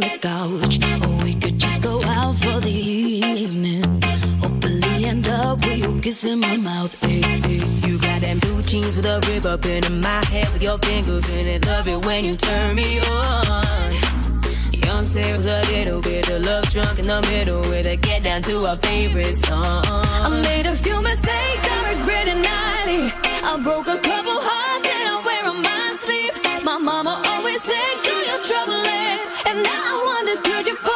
beach, 0.00 0.80
or 1.02 1.22
we 1.22 1.34
could 1.34 1.58
just 1.58 1.82
go 1.82 2.02
out 2.02 2.34
for 2.36 2.60
the 2.60 2.70
evening. 2.70 4.02
Hopefully 4.40 5.04
end 5.04 5.26
up 5.26 5.58
with 5.60 5.78
you 5.78 6.00
kissing 6.00 6.40
my 6.40 6.56
mouth. 6.56 6.94
Hey, 7.00 7.20
hey. 7.20 7.62
You 7.86 7.98
got 7.98 8.20
them 8.20 8.38
blue 8.38 8.62
jeans 8.62 8.96
with 8.96 9.06
a 9.06 9.20
rib 9.28 9.46
up 9.46 9.66
in 9.66 10.00
my 10.00 10.24
head 10.26 10.48
with 10.52 10.62
your 10.62 10.78
fingers 10.78 11.28
in 11.36 11.46
it. 11.46 11.66
Love 11.66 11.88
it 11.88 12.04
when 12.06 12.24
you 12.24 12.34
turn 12.34 12.74
me 12.74 13.00
on. 13.00 13.92
Beyonce 14.72 15.36
with 15.36 15.46
a 15.46 15.62
little 15.72 16.00
bit 16.00 16.28
of 16.30 16.44
love 16.44 16.64
drunk 16.70 16.98
in 16.98 17.06
the 17.06 17.20
middle 17.30 17.60
with 17.70 17.86
a 17.86 17.96
get 17.96 18.22
down 18.22 18.42
to 18.42 18.64
our 18.64 18.76
favorite 18.76 19.36
song. 19.46 19.82
I 19.86 20.28
made 20.42 20.66
a 20.66 20.76
few 20.76 21.00
mistakes, 21.02 21.64
I 21.74 21.94
regret 21.94 22.28
it 22.28 22.40
nightly. 22.50 23.12
I 23.44 23.60
broke 23.62 23.88
a 23.88 23.98
couple 23.98 24.38
hearts 24.48 24.86
and 24.94 25.08
I 25.12 25.22
wear 25.26 25.44
on 25.52 25.62
my 25.62 25.96
sleeve. 26.02 26.64
My 26.64 26.78
mama 26.78 27.22
always 27.26 27.62
said, 27.62 27.94
do 28.04 28.14
your 28.30 28.42
trouble. 28.44 28.81
And 29.52 29.62
now 29.62 29.70
I 29.70 30.02
wonder, 30.06 30.40
could 30.40 30.66
you 30.66 30.91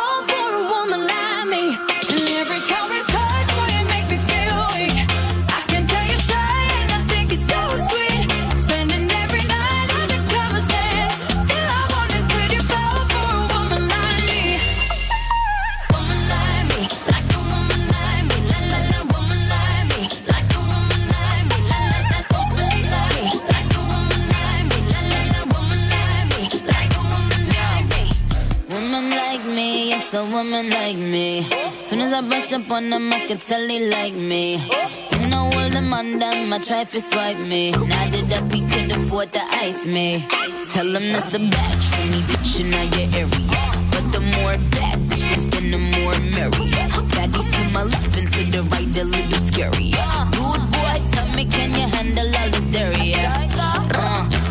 woman 30.37 30.68
like 30.68 30.99
me. 30.99 31.42
Soon 31.88 32.01
as 32.01 32.12
I 32.12 32.20
brush 32.20 32.53
up 32.53 32.70
on 32.70 32.90
them, 32.90 33.11
I 33.11 33.27
can 33.27 33.38
tell 33.38 33.66
they 33.66 33.88
like 33.88 34.12
me. 34.12 34.57
You 35.11 35.29
know 35.31 35.44
all 35.57 35.70
the 35.77 35.83
on 35.99 36.18
them, 36.18 36.61
try 36.61 36.85
to 36.85 37.01
swipe 37.01 37.38
me. 37.38 37.70
Now 37.70 38.11
that 38.11 38.33
up, 38.37 38.53
he 38.53 38.61
could 38.70 38.92
afford 38.92 39.33
to 39.33 39.40
ice 39.64 39.87
me. 39.87 40.27
Tell 40.75 40.94
him 40.96 41.07
that's 41.14 41.33
a 41.33 41.38
batch 41.38 41.85
for 41.92 42.07
me, 42.12 42.20
bitch, 42.29 42.61
in 42.61 42.72
your 42.77 43.09
area. 43.22 43.62
But 43.92 44.07
the 44.12 44.20
more 44.35 44.57
bad 44.77 44.99
bitch 45.09 45.44
then 45.53 45.70
the 45.75 45.81
more 45.96 46.18
merry. 46.37 46.68
Baddies 47.14 47.49
to 47.57 47.72
my 47.72 47.85
left 47.85 48.16
and 48.18 48.29
to 48.35 48.42
the 48.55 48.62
right, 48.72 48.96
a 49.03 49.05
little 49.05 49.42
scary. 49.49 49.90
Dude, 50.37 50.64
boy, 50.77 50.99
tell 51.12 51.29
me, 51.37 51.44
can 51.46 51.70
you 51.72 51.87
handle 51.96 52.37
all 52.40 52.51
this 52.51 52.66
dairy? 52.66 53.45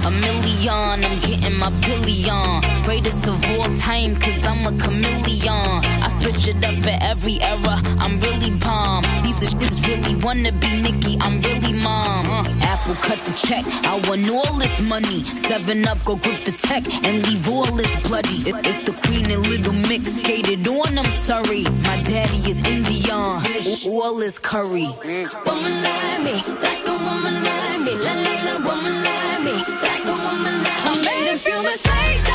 A 0.06 0.12
million, 0.12 1.04
I'm 1.04 1.20
getting 1.22 1.58
my 1.58 1.70
billion. 1.82 2.62
Greatest 2.84 3.28
of 3.28 3.44
all 3.52 3.70
time, 3.78 4.16
cause 4.16 4.38
I'm 4.44 4.66
a 4.68 4.72
chameleon. 4.78 5.84
I 6.06 6.08
switch 6.22 6.48
it 6.48 6.64
up 6.64 6.76
for 6.76 6.96
every 7.02 7.42
era, 7.42 7.76
I'm 7.98 8.20
really 8.20 8.52
bomb. 8.52 9.04
These 9.24 9.40
bitches 9.40 9.88
really 9.88 10.16
wanna 10.24 10.52
be 10.52 10.70
Nicki, 10.82 11.18
I'm 11.22 11.42
really 11.42 11.74
mom. 11.74 12.30
Uh, 12.30 12.44
Apple 12.62 12.94
cut 12.96 13.20
the 13.26 13.34
check, 13.48 13.66
I 13.86 13.96
want 14.08 14.30
all 14.30 14.54
this 14.60 14.80
money. 14.82 15.24
Seven 15.24 15.88
up, 15.88 16.04
go 16.06 16.16
grip 16.18 16.44
the 16.44 16.52
tech 16.52 16.84
and 17.04 17.26
leave 17.28 17.50
all 17.50 17.66
this 17.82 17.96
bloody. 18.08 18.38
It- 18.50 18.64
it's 18.64 18.80
the 18.88 18.94
queen 19.04 19.32
and 19.32 19.42
little 19.48 19.74
mix 19.90 20.14
skated 20.20 20.68
on, 20.68 21.00
I'm 21.00 21.12
sorry. 21.30 21.64
My 21.90 21.98
daddy 22.04 22.42
is 22.52 22.60
Indian, 22.74 23.42
all 23.92 24.22
is 24.22 24.38
curry. 24.38 24.88
Woman 25.46 25.76
like 25.88 26.20
me, 26.26 26.36
like 26.66 26.88
a 26.94 26.96
woman 27.06 27.36
like 27.48 27.80
me, 27.86 27.94
la 28.06 28.14
la 28.26 28.34
la, 28.46 28.56
woman 28.70 29.04
like 29.04 29.35
mistakes, 31.76 32.35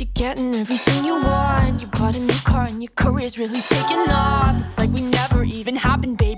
You're 0.00 0.08
getting 0.14 0.54
everything 0.54 1.04
you 1.04 1.14
want. 1.14 1.80
You 1.80 1.88
bought 1.88 2.14
a 2.14 2.20
new 2.20 2.40
car 2.44 2.66
and 2.66 2.82
your 2.82 2.92
career's 2.94 3.36
really 3.38 3.60
taking 3.62 4.10
off. 4.10 4.64
It's 4.64 4.78
like 4.78 4.90
we 4.90 5.00
never 5.00 5.42
even 5.44 5.74
happened, 5.76 6.18
baby. 6.18 6.37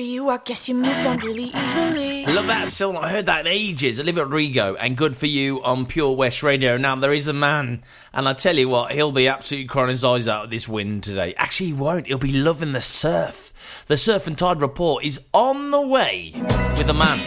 for 0.00 0.06
you. 0.06 0.30
I 0.30 0.38
guess 0.38 0.66
you 0.66 0.74
moved 0.74 1.04
on 1.04 1.18
really 1.18 1.52
easily. 1.54 2.24
I 2.24 2.32
love 2.32 2.46
that 2.46 2.70
song. 2.70 2.96
I 2.96 3.10
heard 3.10 3.26
that 3.26 3.40
in 3.40 3.46
ages. 3.46 4.00
Olivia 4.00 4.24
Rodrigo 4.24 4.74
and 4.76 4.96
Good 4.96 5.14
For 5.14 5.26
You 5.26 5.62
on 5.62 5.84
Pure 5.84 6.12
West 6.12 6.42
Radio. 6.42 6.78
Now, 6.78 6.96
there 6.96 7.12
is 7.12 7.28
a 7.28 7.34
man, 7.34 7.82
and 8.14 8.26
I 8.26 8.32
tell 8.32 8.56
you 8.56 8.70
what, 8.70 8.92
he'll 8.92 9.12
be 9.12 9.28
absolutely 9.28 9.68
crying 9.68 9.90
his 9.90 10.02
eyes 10.02 10.26
out 10.26 10.44
at 10.44 10.50
this 10.50 10.66
win 10.66 11.02
today. 11.02 11.34
Actually, 11.36 11.66
he 11.66 11.72
won't. 11.74 12.06
He'll 12.06 12.16
be 12.16 12.32
loving 12.32 12.72
the 12.72 12.80
surf. 12.80 13.52
The 13.88 13.98
Surf 13.98 14.26
and 14.26 14.38
Tide 14.38 14.62
Report 14.62 15.04
is 15.04 15.20
on 15.34 15.70
the 15.70 15.82
way 15.82 16.32
with 16.78 16.88
a 16.88 16.94
man. 16.94 17.18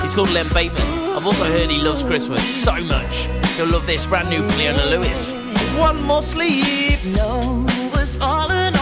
He's 0.00 0.14
called 0.14 0.30
Len 0.30 0.48
Bateman. 0.54 0.86
I've 1.16 1.26
also 1.26 1.44
heard 1.44 1.70
he 1.70 1.82
loves 1.82 2.02
Christmas 2.02 2.42
so 2.42 2.80
much. 2.84 3.26
He'll 3.56 3.66
love 3.66 3.86
this 3.86 4.06
brand 4.06 4.30
new 4.30 4.42
from 4.42 4.58
Leona 4.58 4.86
Lewis. 4.86 5.32
One 5.78 6.02
more 6.04 6.22
sleep. 6.22 6.94
Snow 6.94 7.66
was 7.92 8.16
falling 8.16 8.75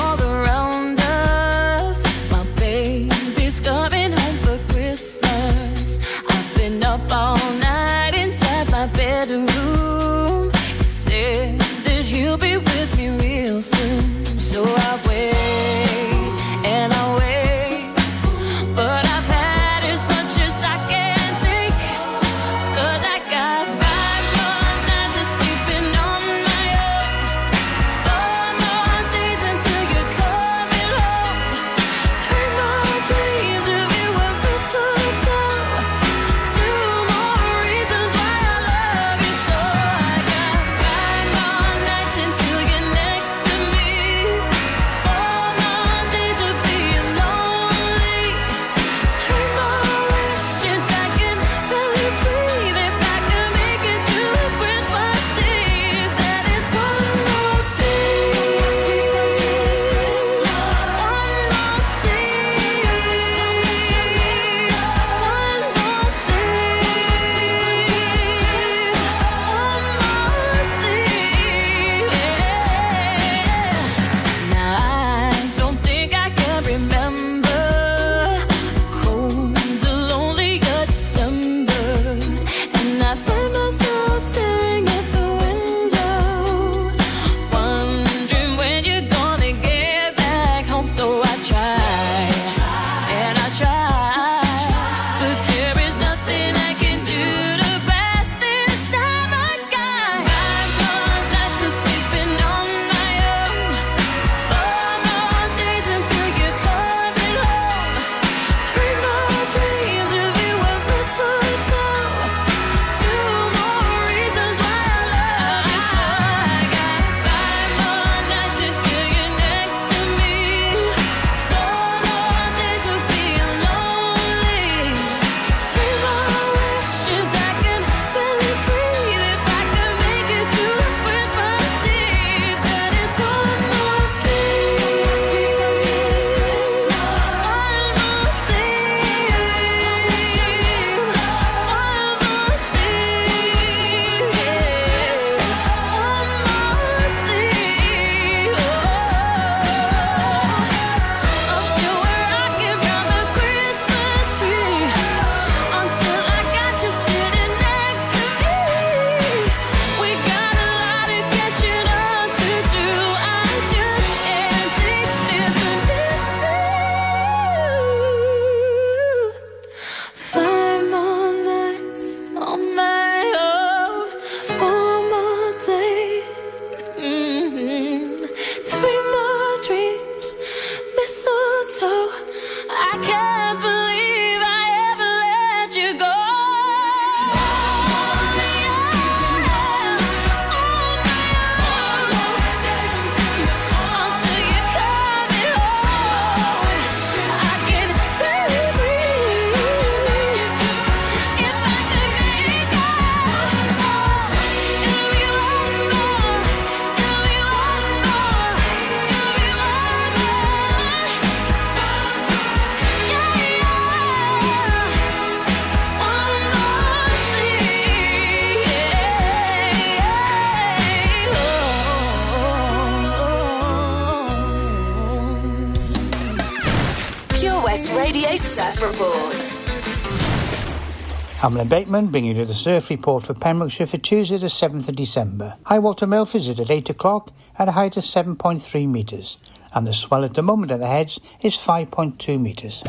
I'm 231.45 231.55
Len 231.57 231.69
Bateman 231.69 232.07
bringing 232.07 232.39
you 232.39 232.47
the 232.47 232.55
surf 232.55 232.89
report 232.89 233.23
for 233.25 233.35
Pembrokeshire 233.35 233.87
for 233.87 233.99
Tuesday 233.99 234.39
the 234.39 234.47
7th 234.47 234.89
of 234.89 234.97
December. 234.97 235.59
High 235.67 235.79
water 235.79 236.07
Milford 236.07 236.41
is 236.41 236.49
at 236.59 236.71
8 236.71 236.89
o'clock 236.89 237.35
at 237.59 237.69
a 237.69 237.73
height 237.73 237.99
of 237.99 238.05
7.3 238.05 238.89
metres 238.89 239.37
and 239.75 239.87
the 239.87 239.93
swell 239.93 240.25
at 240.25 240.33
the 240.33 240.43
moment 240.43 240.73
at 240.73 240.81
the 240.81 240.87
heads 240.87 241.21
is 241.43 241.55
5.2 241.55 242.41
metres. 242.41 242.83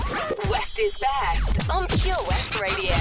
West 0.50 0.80
is 0.80 0.98
best 0.98 1.70
on 1.70 1.86
Pure 1.88 2.16
West 2.30 2.58
Radio. 2.62 2.96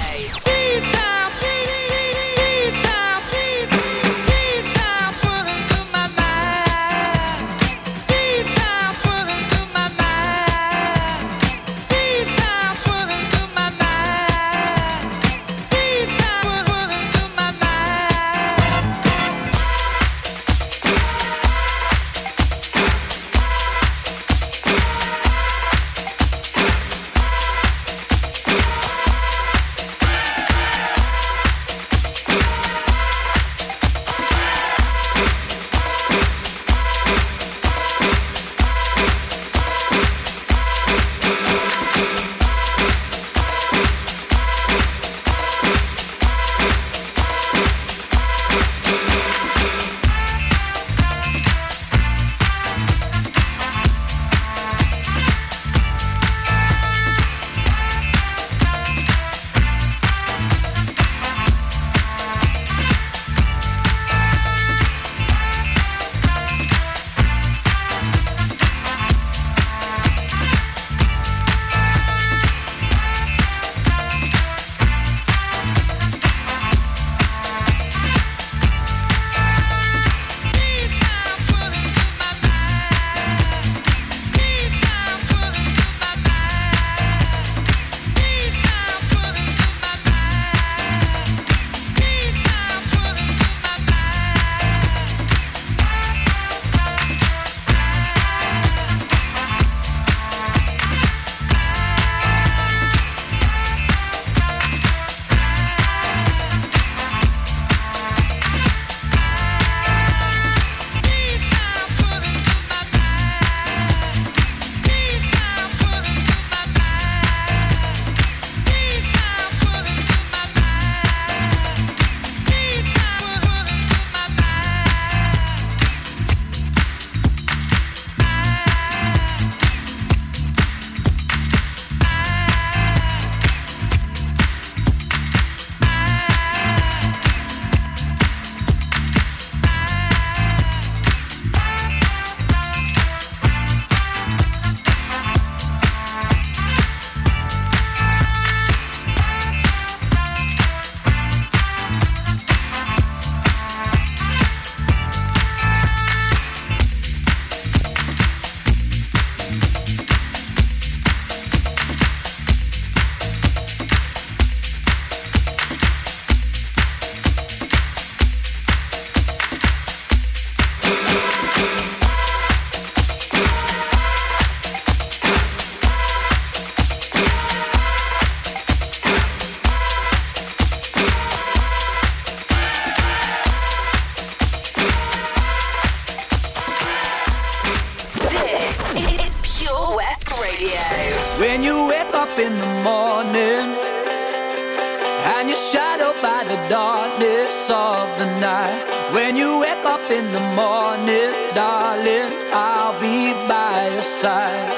When 199.15 199.37
you 199.37 199.59
wake 199.59 199.85
up 199.85 200.11
in 200.11 200.33
the 200.33 200.41
morning, 200.41 201.31
darling, 201.55 202.33
I'll 202.51 202.99
be 202.99 203.31
by 203.47 203.91
your 203.93 204.01
side. 204.01 204.69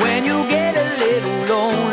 When 0.00 0.24
you 0.24 0.46
get 0.48 0.76
a 0.76 0.86
little 1.04 1.38
lonely 1.52 1.89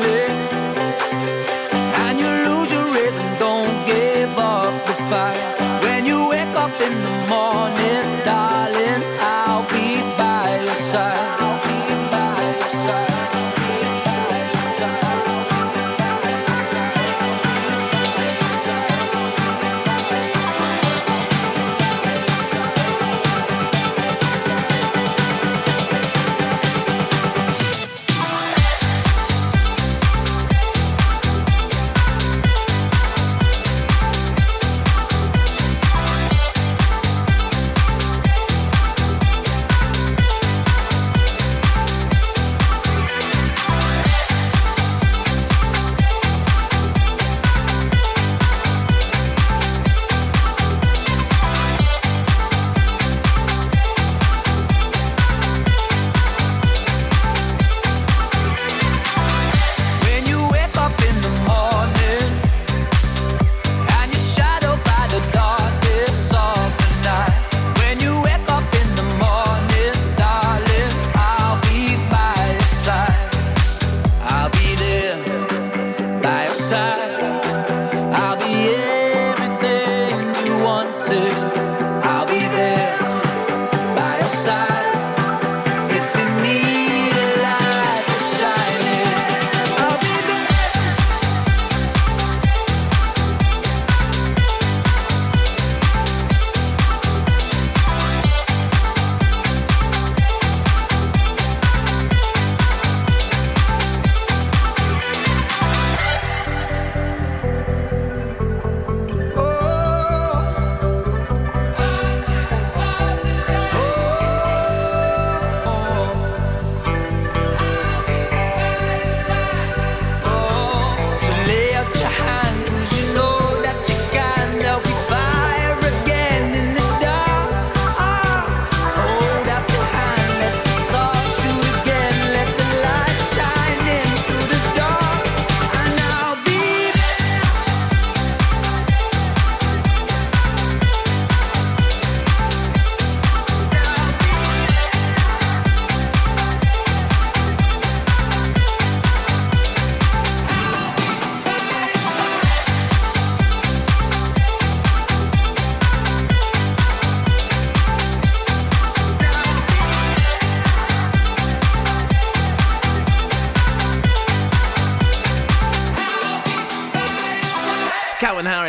wanted. 81.29 81.66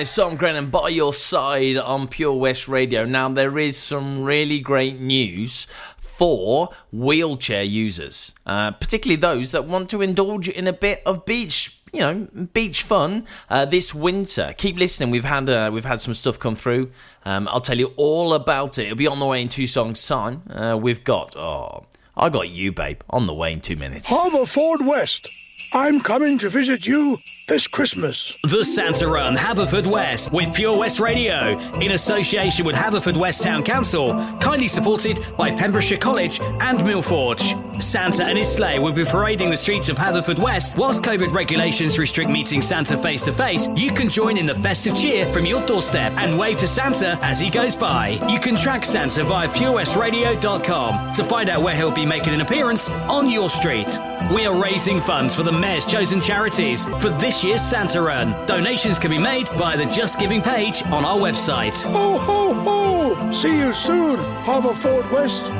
Harris, 0.08 0.16
Tom 0.16 0.36
Grennan 0.36 0.70
by 0.70 0.88
your 0.88 1.12
side 1.12 1.76
on 1.76 2.08
Pure 2.08 2.32
West 2.34 2.66
Radio. 2.66 3.04
Now, 3.04 3.28
there 3.28 3.58
is 3.58 3.76
some 3.76 4.22
really 4.22 4.58
great 4.58 4.98
news 4.98 5.66
for 5.98 6.70
wheelchair 6.90 7.62
users, 7.62 8.34
uh, 8.46 8.70
particularly 8.70 9.20
those 9.20 9.52
that 9.52 9.66
want 9.66 9.90
to 9.90 10.00
indulge 10.00 10.48
in 10.48 10.66
a 10.66 10.72
bit 10.72 11.02
of 11.04 11.26
beach. 11.26 11.78
You 11.92 12.00
know, 12.00 12.46
beach 12.54 12.82
fun 12.84 13.26
uh, 13.50 13.66
this 13.66 13.94
winter. 13.94 14.54
Keep 14.56 14.78
listening. 14.78 15.10
We've 15.10 15.24
had 15.24 15.46
uh, 15.48 15.70
we've 15.72 15.84
had 15.84 16.00
some 16.00 16.14
stuff 16.14 16.38
come 16.38 16.54
through. 16.54 16.90
Um, 17.26 17.46
I'll 17.50 17.60
tell 17.60 17.78
you 17.78 17.92
all 17.96 18.32
about 18.32 18.78
it. 18.78 18.84
It'll 18.84 18.96
be 18.96 19.08
on 19.08 19.18
the 19.20 19.26
way 19.26 19.42
in 19.42 19.50
two 19.50 19.66
songs' 19.66 20.06
time. 20.06 20.42
Uh, 20.48 20.78
we've 20.80 21.04
got 21.04 21.36
oh, 21.36 21.84
I 22.16 22.30
got 22.30 22.48
you, 22.48 22.72
babe, 22.72 23.02
on 23.10 23.26
the 23.26 23.34
way 23.34 23.52
in 23.52 23.60
two 23.60 23.76
minutes. 23.76 24.08
Haverford 24.08 24.86
West. 24.86 25.28
I'm 25.72 26.00
coming 26.00 26.38
to 26.38 26.48
visit 26.48 26.86
you 26.86 27.20
this 27.46 27.66
Christmas. 27.66 28.38
The 28.42 28.64
Santa 28.64 29.06
Run 29.06 29.36
Haverford 29.36 29.86
West 29.86 30.32
with 30.32 30.54
Pure 30.54 30.78
West 30.78 30.98
Radio 30.98 31.58
in 31.80 31.92
association 31.92 32.64
with 32.64 32.74
Haverford 32.74 33.18
West 33.18 33.42
Town 33.42 33.62
Council, 33.62 34.12
kindly 34.40 34.68
supported 34.68 35.18
by 35.36 35.50
Pembrokeshire 35.50 35.98
College 35.98 36.40
and 36.40 36.78
Millforge. 36.80 37.82
Santa 37.82 38.24
and 38.24 38.38
his 38.38 38.50
sleigh 38.50 38.78
will 38.78 38.92
be 38.92 39.04
parading 39.04 39.50
the 39.50 39.56
streets 39.58 39.90
of 39.90 39.98
Haverford 39.98 40.38
West. 40.38 40.78
Whilst 40.78 41.02
COVID 41.02 41.34
regulations 41.34 41.98
restrict 41.98 42.30
meeting 42.30 42.62
Santa 42.62 42.96
face 42.96 43.22
to 43.24 43.32
face, 43.32 43.68
you 43.76 43.90
can 43.90 44.08
join 44.08 44.38
in 44.38 44.46
the 44.46 44.54
festive 44.54 44.96
cheer 44.96 45.26
from 45.26 45.44
your 45.44 45.64
doorstep 45.66 46.12
and 46.16 46.38
wave 46.38 46.56
to 46.58 46.66
Santa 46.66 47.18
as 47.20 47.38
he 47.38 47.50
goes 47.50 47.76
by. 47.76 48.18
You 48.28 48.40
can 48.40 48.56
track 48.56 48.86
Santa 48.86 49.22
via 49.24 49.48
purewestradio.com 49.48 51.12
to 51.12 51.24
find 51.24 51.50
out 51.50 51.62
where 51.62 51.76
he'll 51.76 51.94
be 51.94 52.06
making 52.06 52.32
an 52.32 52.40
appearance 52.40 52.88
on 52.90 53.28
your 53.28 53.50
street. 53.50 53.98
We 54.34 54.44
are 54.44 54.54
raising 54.54 55.00
funds 55.00 55.34
for 55.34 55.42
the 55.42 55.52
Mayor's 55.52 55.86
chosen 55.86 56.20
charities 56.20 56.84
for 56.84 57.08
this 57.08 57.42
year's 57.42 57.62
Santa 57.62 58.02
Run. 58.02 58.34
Donations 58.46 58.98
can 58.98 59.10
be 59.10 59.18
made 59.18 59.48
via 59.50 59.76
the 59.76 59.86
Just 59.86 60.20
Giving 60.20 60.42
page 60.42 60.82
on 60.86 61.04
our 61.04 61.16
website. 61.16 61.82
Ho, 61.84 62.18
ho, 62.18 62.52
ho! 62.52 63.32
See 63.32 63.58
you 63.58 63.72
soon, 63.72 64.18
Haverford 64.44 65.10
West. 65.10 65.50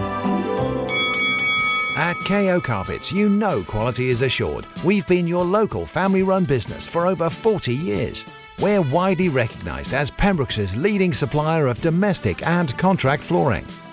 At 1.96 2.14
KO 2.26 2.60
Carpets, 2.60 3.10
you 3.10 3.28
know 3.28 3.62
quality 3.64 4.10
is 4.10 4.22
assured. 4.22 4.66
We've 4.84 5.06
been 5.06 5.26
your 5.26 5.44
local 5.44 5.86
family 5.86 6.22
run 6.22 6.44
business 6.44 6.86
for 6.86 7.06
over 7.06 7.30
40 7.30 7.74
years. 7.74 8.26
We're 8.60 8.82
widely 8.82 9.28
recognised 9.30 9.94
as 9.94 10.10
Pembroke's 10.10 10.76
leading 10.76 11.12
supplier 11.12 11.68
of 11.68 11.80
domestic 11.80 12.46
and 12.46 12.76
contract 12.76 13.22
flooring. 13.22 13.66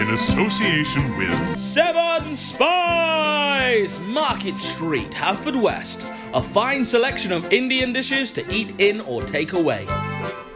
in 0.00 0.08
association 0.14 1.14
with 1.18 1.58
Seven 1.58 2.34
Spies! 2.34 4.00
Market 4.00 4.56
Street, 4.56 5.12
Haverford 5.12 5.56
West. 5.56 6.10
A 6.32 6.42
fine 6.42 6.86
selection 6.86 7.32
of 7.32 7.52
Indian 7.52 7.92
dishes 7.92 8.32
to 8.32 8.50
eat 8.50 8.72
in 8.78 9.02
or 9.02 9.22
take 9.22 9.52
away. 9.52 9.86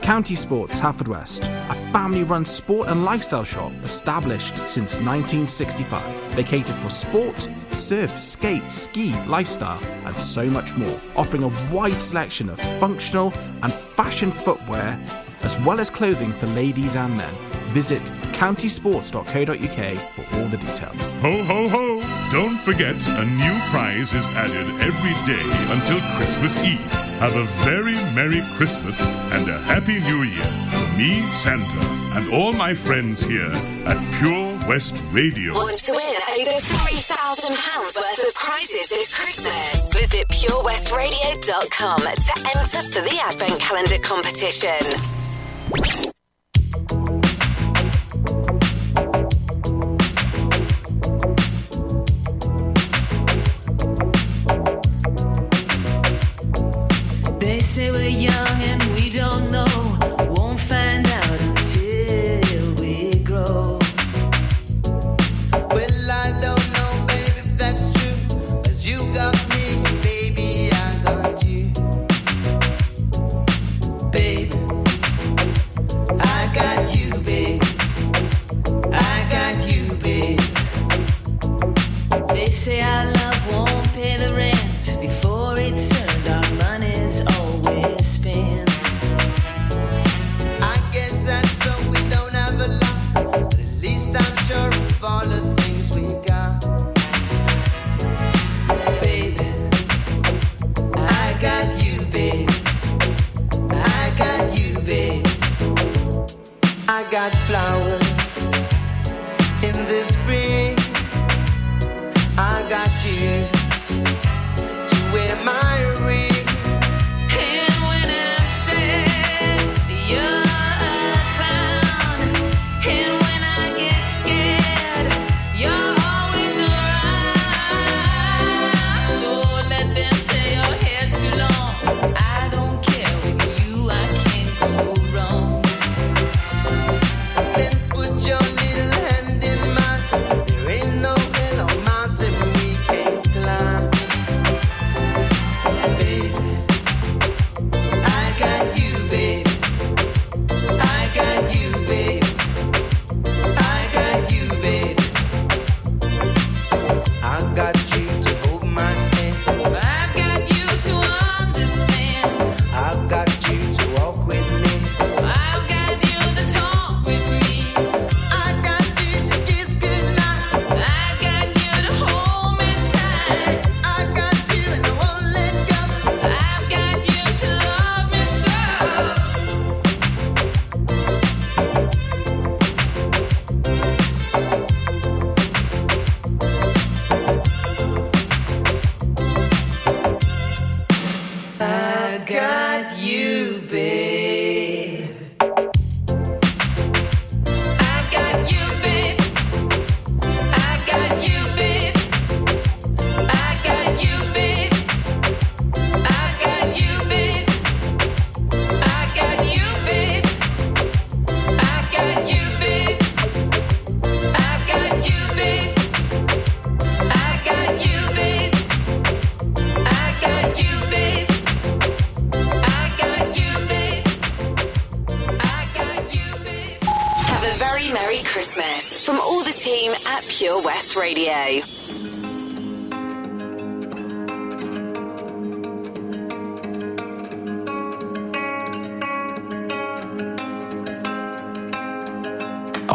County 0.01 0.34
Sports 0.34 0.78
Haverford 0.78 1.09
West, 1.09 1.45
a 1.45 1.74
family 1.92 2.22
run 2.22 2.45
sport 2.45 2.88
and 2.88 3.05
lifestyle 3.05 3.45
shop 3.45 3.72
established 3.82 4.57
since 4.66 4.97
1965. 4.99 6.36
They 6.36 6.45
cater 6.45 6.72
for 6.72 6.88
sport, 6.88 7.38
surf, 7.72 8.22
skate, 8.22 8.70
ski, 8.72 9.14
lifestyle, 9.26 9.82
and 10.07 10.16
so 10.16 10.47
much 10.47 10.74
more, 10.76 10.99
offering 11.16 11.42
a 11.42 11.53
wide 11.72 12.01
selection 12.01 12.49
of 12.49 12.59
functional 12.80 13.32
and 13.62 13.72
fashion 13.72 14.30
footwear, 14.30 14.99
as 15.42 15.59
well 15.61 15.80
as 15.80 15.90
clothing 15.90 16.32
for 16.32 16.47
ladies 16.49 16.97
and 16.97 17.14
men. 17.16 17.34
Visit 17.72 18.11
countysports.co.uk 18.35 19.99
for 20.14 20.37
all 20.37 20.47
the 20.49 20.59
details. 20.59 21.01
Ho 21.22 21.43
ho 21.45 21.68
ho! 21.68 22.01
Don't 22.30 22.59
forget, 22.59 22.95
a 22.95 23.24
new 23.24 23.59
prize 23.70 24.12
is 24.12 24.26
added 24.35 24.68
every 24.80 25.14
day 25.24 25.45
until 25.72 26.01
Christmas 26.16 26.57
Eve. 26.64 26.80
Have 27.20 27.37
a 27.37 27.45
very 27.64 27.95
Merry 28.14 28.43
Christmas 28.57 29.01
and 29.32 29.49
a 29.49 29.59
Happy 29.62 30.01
New 30.01 30.22
Year 30.24 30.45
from 30.70 30.99
me, 30.99 31.22
Santa, 31.32 31.80
and 32.18 32.32
all 32.32 32.53
my 32.53 32.74
friends 32.74 33.22
here 33.22 33.51
at 33.87 33.97
Pure 34.18 34.68
West 34.68 35.01
Radio. 35.12 35.55
Want 35.55 35.78
to 35.78 35.93
win 35.93 36.16
over 36.41 36.59
£3,000 36.61 38.01
worth 38.01 38.28
of 38.28 38.35
prizes 38.35 38.89
this 38.89 39.12
Christmas? 39.14 39.89
Visit 39.93 40.28
purewestradio.com 40.28 41.99
to 41.99 42.59
enter 42.59 42.82
for 42.93 43.01
the 43.01 43.18
Advent 43.22 43.61
Calendar 43.61 43.99
competition. 43.99 44.82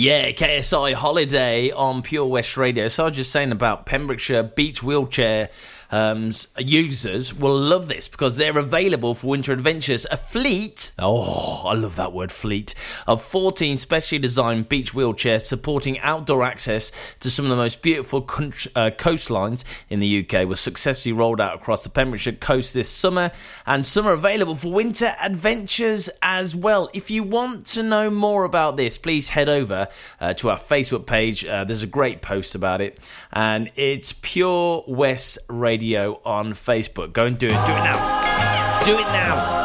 Yeah, 0.00 0.30
KSI 0.30 0.94
Holiday 0.94 1.72
on 1.72 2.02
Pure 2.02 2.26
West 2.26 2.56
Radio. 2.56 2.86
So 2.86 3.02
I 3.02 3.06
was 3.08 3.16
just 3.16 3.32
saying 3.32 3.50
about 3.50 3.84
Pembrokeshire 3.84 4.44
beach 4.44 4.80
wheelchair 4.80 5.50
um, 5.90 6.30
users 6.58 7.32
will 7.32 7.58
love 7.58 7.88
this 7.88 8.08
because 8.08 8.36
they're 8.36 8.58
available 8.58 9.14
for 9.14 9.28
winter 9.28 9.52
adventures. 9.52 10.06
A 10.10 10.16
fleet, 10.16 10.92
oh, 10.98 11.62
I 11.64 11.74
love 11.74 11.96
that 11.96 12.12
word 12.12 12.30
fleet, 12.30 12.74
of 13.06 13.22
14 13.22 13.78
specially 13.78 14.18
designed 14.18 14.68
beach 14.68 14.92
wheelchairs 14.92 15.42
supporting 15.42 15.98
outdoor 16.00 16.44
access 16.44 16.92
to 17.20 17.30
some 17.30 17.46
of 17.46 17.50
the 17.50 17.56
most 17.56 17.82
beautiful 17.82 18.20
country, 18.22 18.70
uh, 18.76 18.90
coastlines 18.90 19.64
in 19.88 20.00
the 20.00 20.26
UK 20.26 20.46
was 20.46 20.60
successfully 20.60 21.12
rolled 21.12 21.40
out 21.40 21.54
across 21.54 21.82
the 21.84 21.90
Pembrokeshire 21.90 22.34
coast 22.34 22.74
this 22.74 22.90
summer, 22.90 23.30
and 23.66 23.86
some 23.86 24.06
are 24.06 24.12
available 24.12 24.54
for 24.54 24.72
winter 24.72 25.14
adventures 25.20 26.10
as 26.22 26.54
well. 26.54 26.90
If 26.92 27.10
you 27.10 27.22
want 27.22 27.66
to 27.66 27.82
know 27.82 28.10
more 28.10 28.44
about 28.44 28.76
this, 28.76 28.98
please 28.98 29.28
head 29.28 29.48
over 29.48 29.88
uh, 30.20 30.34
to 30.34 30.50
our 30.50 30.58
Facebook 30.58 31.06
page. 31.06 31.44
Uh, 31.44 31.64
there's 31.64 31.82
a 31.82 31.86
great 31.86 32.20
post 32.20 32.54
about 32.54 32.80
it, 32.80 33.00
and 33.32 33.70
it's 33.76 34.12
Pure 34.12 34.84
West 34.86 35.38
Radio 35.48 35.77
on 35.82 36.52
Facebook. 36.52 37.12
Go 37.12 37.26
and 37.26 37.38
do 37.38 37.46
it. 37.48 37.50
Do 37.66 37.72
it 37.72 37.84
now. 37.84 38.82
Do 38.84 38.94
it 38.98 39.08
now. 39.12 39.64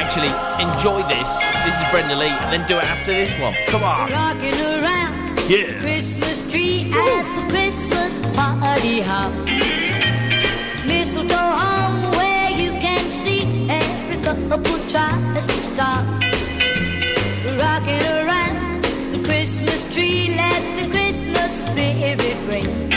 Actually, 0.00 0.32
enjoy 0.62 1.02
this. 1.08 1.30
This 1.64 1.76
is 1.76 1.84
Brenda 1.90 2.16
Lee, 2.16 2.28
and 2.28 2.52
then 2.52 2.66
do 2.66 2.76
it 2.78 2.84
after 2.84 3.12
this 3.12 3.32
one. 3.38 3.54
Come 3.68 3.82
on. 3.84 4.10
Rocking 4.10 4.54
around 4.60 5.38
Yeah. 5.48 5.66
the 5.66 5.80
Christmas 5.80 6.38
tree 6.50 6.90
at 6.92 7.24
the 7.36 7.44
Christmas 7.52 8.12
party 8.36 9.00
hop. 9.00 9.32
Mistletoe 10.86 11.36
home 11.36 12.10
where 12.12 12.50
you 12.50 12.70
can 12.80 13.10
see 13.22 13.68
every 13.70 14.22
couple 14.22 14.78
tries 14.88 15.46
to 15.46 15.60
stop. 15.60 16.04
Rocking 17.60 18.02
around 18.02 18.82
the 19.12 19.20
Christmas 19.24 19.84
tree, 19.94 20.34
let 20.34 20.62
the 20.82 20.90
Christmas 20.90 21.52
spirit 21.66 22.36
ring. 22.48 22.91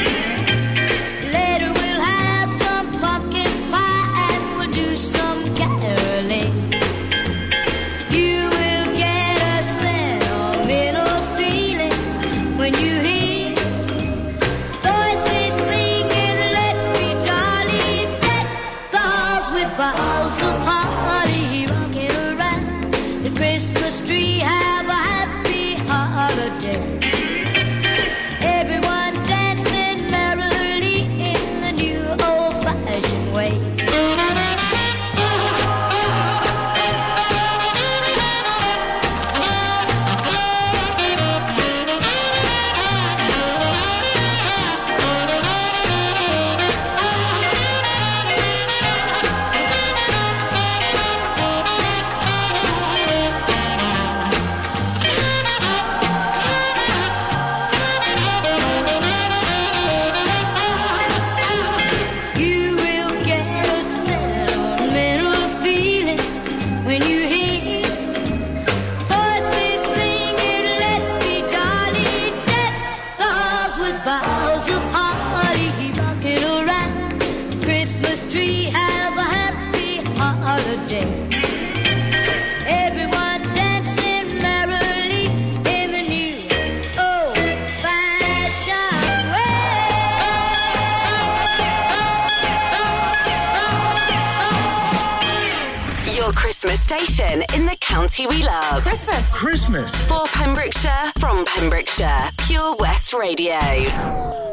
in 97.53 97.65
the 97.65 97.75
county 97.81 98.25
we 98.25 98.41
love. 98.41 98.81
Christmas. 98.83 99.35
Christmas. 99.35 100.05
For 100.05 100.25
Pembrokeshire, 100.27 101.11
from 101.19 101.45
Pembrokeshire, 101.45 102.29
Pure 102.37 102.77
West 102.77 103.13
Radio. 103.13 104.44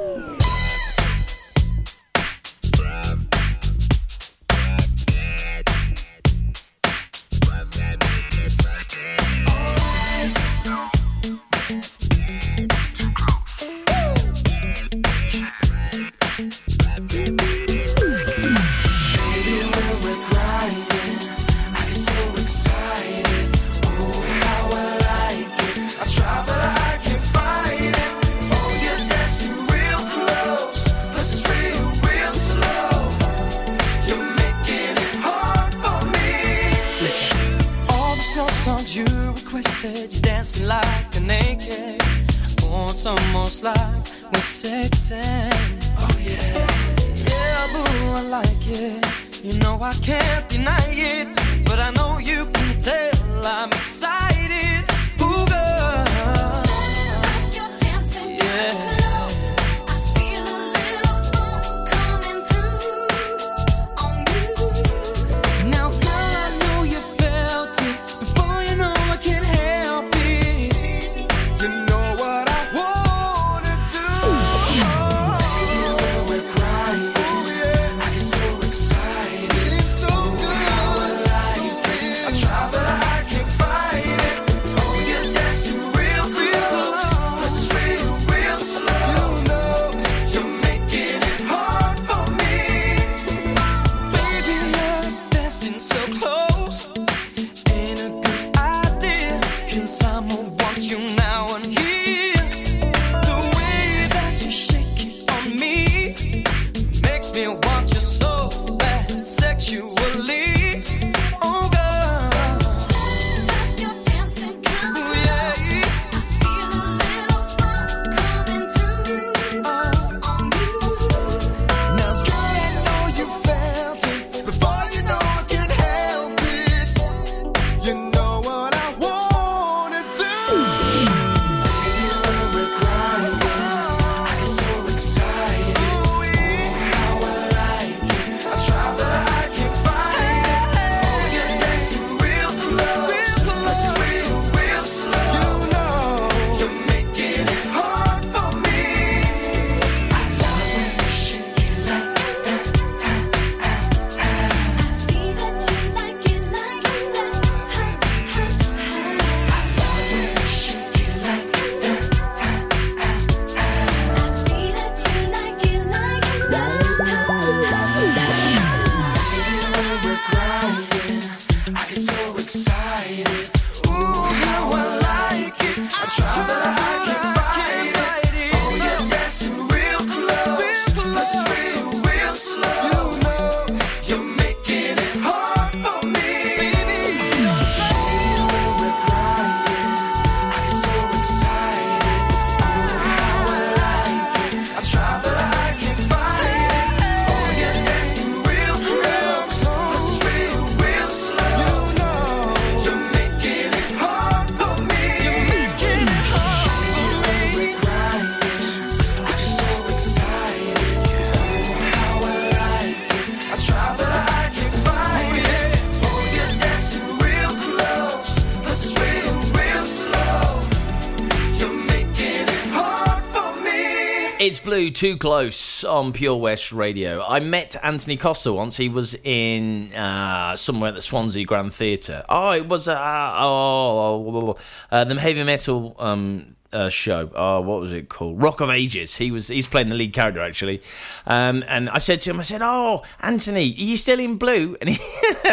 Blue 224.64 224.90
Too 224.90 225.16
Close 225.16 225.82
on 225.82 226.12
Pure 226.12 226.36
West 226.36 226.72
Radio. 226.72 227.22
I 227.22 227.40
met 227.40 227.74
Anthony 227.82 228.16
Costa 228.16 228.52
once. 228.52 228.76
He 228.76 228.88
was 228.88 229.14
in 229.24 229.92
uh, 229.92 230.54
somewhere 230.54 230.90
at 230.90 230.94
the 230.94 231.02
Swansea 231.02 231.44
Grand 231.44 231.74
Theatre. 231.74 232.24
Oh, 232.28 232.52
it 232.52 232.68
was 232.68 232.86
uh, 232.86 232.96
oh, 232.96 234.56
uh, 234.90 235.04
the 235.04 235.18
heavy 235.18 235.42
metal 235.42 235.96
um, 235.98 236.54
uh, 236.72 236.88
show. 236.88 237.30
Oh, 237.34 237.60
what 237.62 237.80
was 237.80 237.92
it 237.92 238.08
called? 238.08 238.40
Rock 238.40 238.60
of 238.60 238.70
Ages. 238.70 239.16
He 239.16 239.30
was 239.30 239.48
he's 239.48 239.66
playing 239.66 239.88
the 239.88 239.96
lead 239.96 240.12
character 240.12 240.40
actually. 240.40 240.80
Um, 241.26 241.64
and 241.66 241.90
I 241.90 241.98
said 241.98 242.22
to 242.22 242.30
him, 242.30 242.38
I 242.38 242.42
said, 242.42 242.62
"Oh, 242.62 243.02
Anthony, 243.20 243.62
are 243.62 243.84
you 243.84 243.96
still 243.96 244.20
in 244.20 244.36
blue?" 244.36 244.76
And 244.80 244.90
he, 244.90 244.98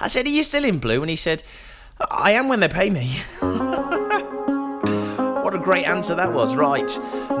I 0.00 0.06
said, 0.06 0.26
"Are 0.26 0.30
you 0.30 0.44
still 0.44 0.64
in 0.64 0.78
blue?" 0.78 1.00
And 1.00 1.10
he 1.10 1.16
said, 1.16 1.42
"I 2.10 2.32
am 2.32 2.48
when 2.48 2.60
they 2.60 2.68
pay 2.68 2.90
me." 2.90 3.16
What 5.48 5.54
a 5.58 5.64
great 5.64 5.86
answer 5.86 6.14
that 6.14 6.30
was. 6.30 6.54
Right. 6.56 6.90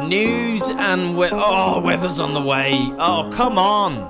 News 0.08 0.70
and 0.70 1.14
we- 1.14 1.28
oh, 1.30 1.80
weather's 1.80 2.20
on 2.20 2.32
the 2.32 2.40
way. 2.40 2.72
Oh, 2.98 3.28
come 3.30 3.58
on. 3.58 4.08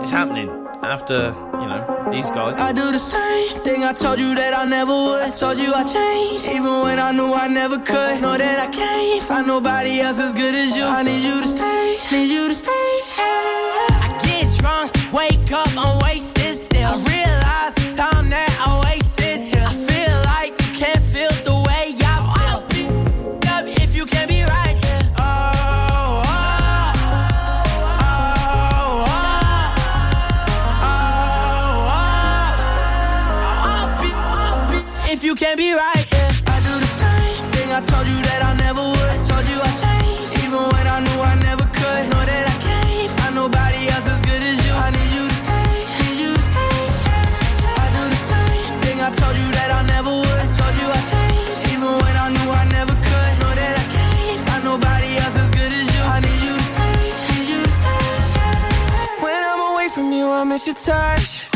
It's 0.00 0.10
happening 0.10 0.48
after, 0.82 1.34
you 1.60 1.66
know, 1.70 2.08
these 2.10 2.30
guys. 2.30 2.58
I 2.58 2.72
do 2.72 2.90
the 2.90 2.98
same 2.98 3.60
thing 3.60 3.84
I 3.84 3.92
told 3.92 4.18
you 4.18 4.34
that 4.36 4.56
I 4.56 4.64
never 4.64 4.90
would. 4.90 5.20
I 5.20 5.28
told 5.28 5.58
you 5.58 5.70
I 5.74 5.84
changed, 5.84 6.48
even 6.48 6.80
when 6.80 6.98
I 6.98 7.12
knew 7.12 7.30
I 7.34 7.46
never 7.48 7.76
could. 7.76 8.22
Know 8.22 8.38
that 8.38 8.58
I 8.58 8.68
can't 8.72 9.22
find 9.22 9.46
nobody 9.46 10.00
else 10.00 10.18
as 10.18 10.32
good 10.32 10.54
as 10.54 10.74
you. 10.74 10.84
I 10.84 11.02
need 11.02 11.22
you 11.22 11.42
to 11.42 11.48
stay, 11.48 11.98
need 12.12 12.30
you 12.32 12.48
to 12.48 12.54
stay. 12.54 12.88
I 14.00 14.18
get 14.24 14.48
drunk, 14.56 14.92
wake 15.12 15.52
up, 15.52 15.68
I'm 15.76 15.98
wasted 15.98 16.56
still. 16.56 16.88
I 16.88 16.96
realize 17.04 17.74
the 17.74 18.02
time 18.02 18.30
that 18.30 18.45
miss 60.56 60.66
your 60.66 60.74
touch. 60.74 61.55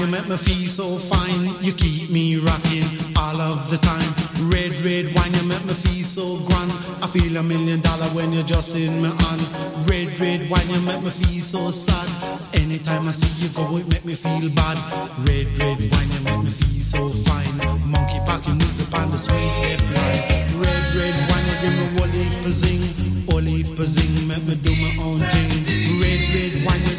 you 0.00 0.06
make 0.08 0.28
me 0.28 0.36
feel 0.36 0.68
so 0.68 0.86
fine. 0.96 1.52
You 1.60 1.72
keep 1.76 2.10
me 2.10 2.40
rocking 2.40 2.88
all 3.20 3.36
of 3.36 3.68
the 3.68 3.76
time. 3.76 4.10
Red, 4.48 4.72
red 4.80 5.12
wine, 5.12 5.32
you 5.36 5.44
make 5.44 5.64
me 5.68 5.76
feel 5.76 6.04
so 6.04 6.40
grand. 6.48 6.72
I 7.04 7.06
feel 7.06 7.36
a 7.36 7.42
million 7.42 7.80
dollar 7.80 8.08
when 8.16 8.32
you're 8.32 8.48
just 8.48 8.74
in 8.74 9.02
my 9.04 9.12
hand. 9.12 9.42
Red, 9.84 10.16
red 10.18 10.48
wine, 10.48 10.68
you 10.72 10.80
make 10.88 11.02
me 11.04 11.10
feel 11.12 11.40
so 11.44 11.70
sad. 11.70 12.08
Anytime 12.56 13.08
I 13.08 13.12
see 13.12 13.28
you 13.44 13.52
go, 13.52 13.76
it 13.76 13.88
make 13.88 14.04
me 14.04 14.14
feel 14.16 14.48
bad. 14.56 14.80
Red, 15.20 15.52
red 15.60 15.78
wine, 15.92 16.10
you 16.16 16.20
make 16.24 16.42
me 16.48 16.50
feel 16.50 16.80
so 16.80 17.02
fine. 17.28 17.56
Monkey 17.84 18.20
packing 18.24 18.56
music 18.56 18.88
on 18.96 19.12
the 19.12 19.18
sweet 19.20 19.52
head 19.60 19.80
wine. 19.84 20.64
Red, 20.64 20.84
red 20.96 21.16
wine, 21.28 21.44
you 21.44 21.56
give 21.60 21.76
me 21.76 21.86
wally 22.00 22.24
pazing, 22.40 22.82
wally 23.28 23.62
pazing. 23.76 24.28
make 24.28 24.44
me 24.48 24.56
do 24.64 24.72
my 24.72 24.92
own 25.04 25.20
thing. 25.20 26.00
Red, 26.00 26.20
red 26.32 26.54
wine. 26.64 26.89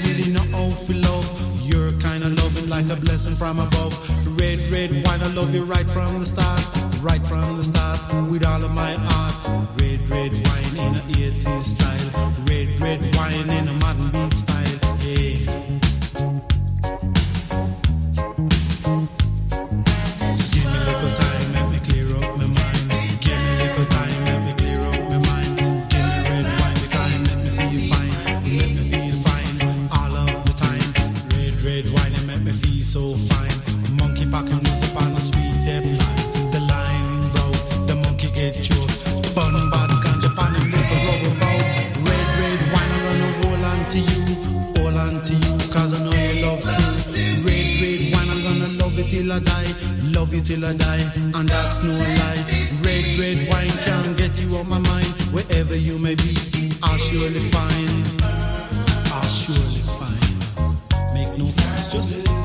The 2.91 2.99
blessing 2.99 3.35
from 3.35 3.57
above. 3.57 3.93
Red, 4.37 4.59
red 4.67 4.91
wine, 4.91 5.21
I 5.21 5.27
love 5.33 5.55
you 5.55 5.63
right 5.63 5.89
from 5.89 6.19
the 6.19 6.25
start, 6.25 6.59
right 7.01 7.25
from 7.25 7.55
the 7.55 7.63
start, 7.63 8.01
with 8.29 8.43
all 8.43 8.61
of 8.61 8.75
my 8.75 8.91
heart. 8.91 9.69
Red, 9.79 10.09
red 10.09 10.33
wine 10.33 10.75
in 10.75 10.95
a 10.99 11.03
80s 11.07 11.71
style, 11.71 12.35
red, 12.43 12.67
red 12.81 12.99
wine 13.15 13.49
in 13.49 13.67
a 13.69 13.73
modern 13.79 14.11
beat. 14.11 14.20
till 50.43 50.65
I 50.65 50.73
die, 50.73 51.03
and 51.35 51.47
that's 51.47 51.83
no 51.83 51.93
lie. 51.93 52.41
Red, 52.81 53.05
red 53.19 53.37
wine 53.49 53.75
can 53.85 54.15
get 54.15 54.31
you 54.41 54.57
on 54.57 54.67
my 54.69 54.79
mind. 54.79 55.07
Wherever 55.31 55.75
you 55.75 55.99
may 55.99 56.15
be, 56.15 56.33
I'll 56.83 56.97
surely 56.97 57.39
find. 57.39 58.21
I'll 59.13 59.27
surely 59.27 59.83
find. 59.97 61.13
Make 61.13 61.37
no 61.37 61.45
fuss, 61.45 61.91
just. 61.91 62.40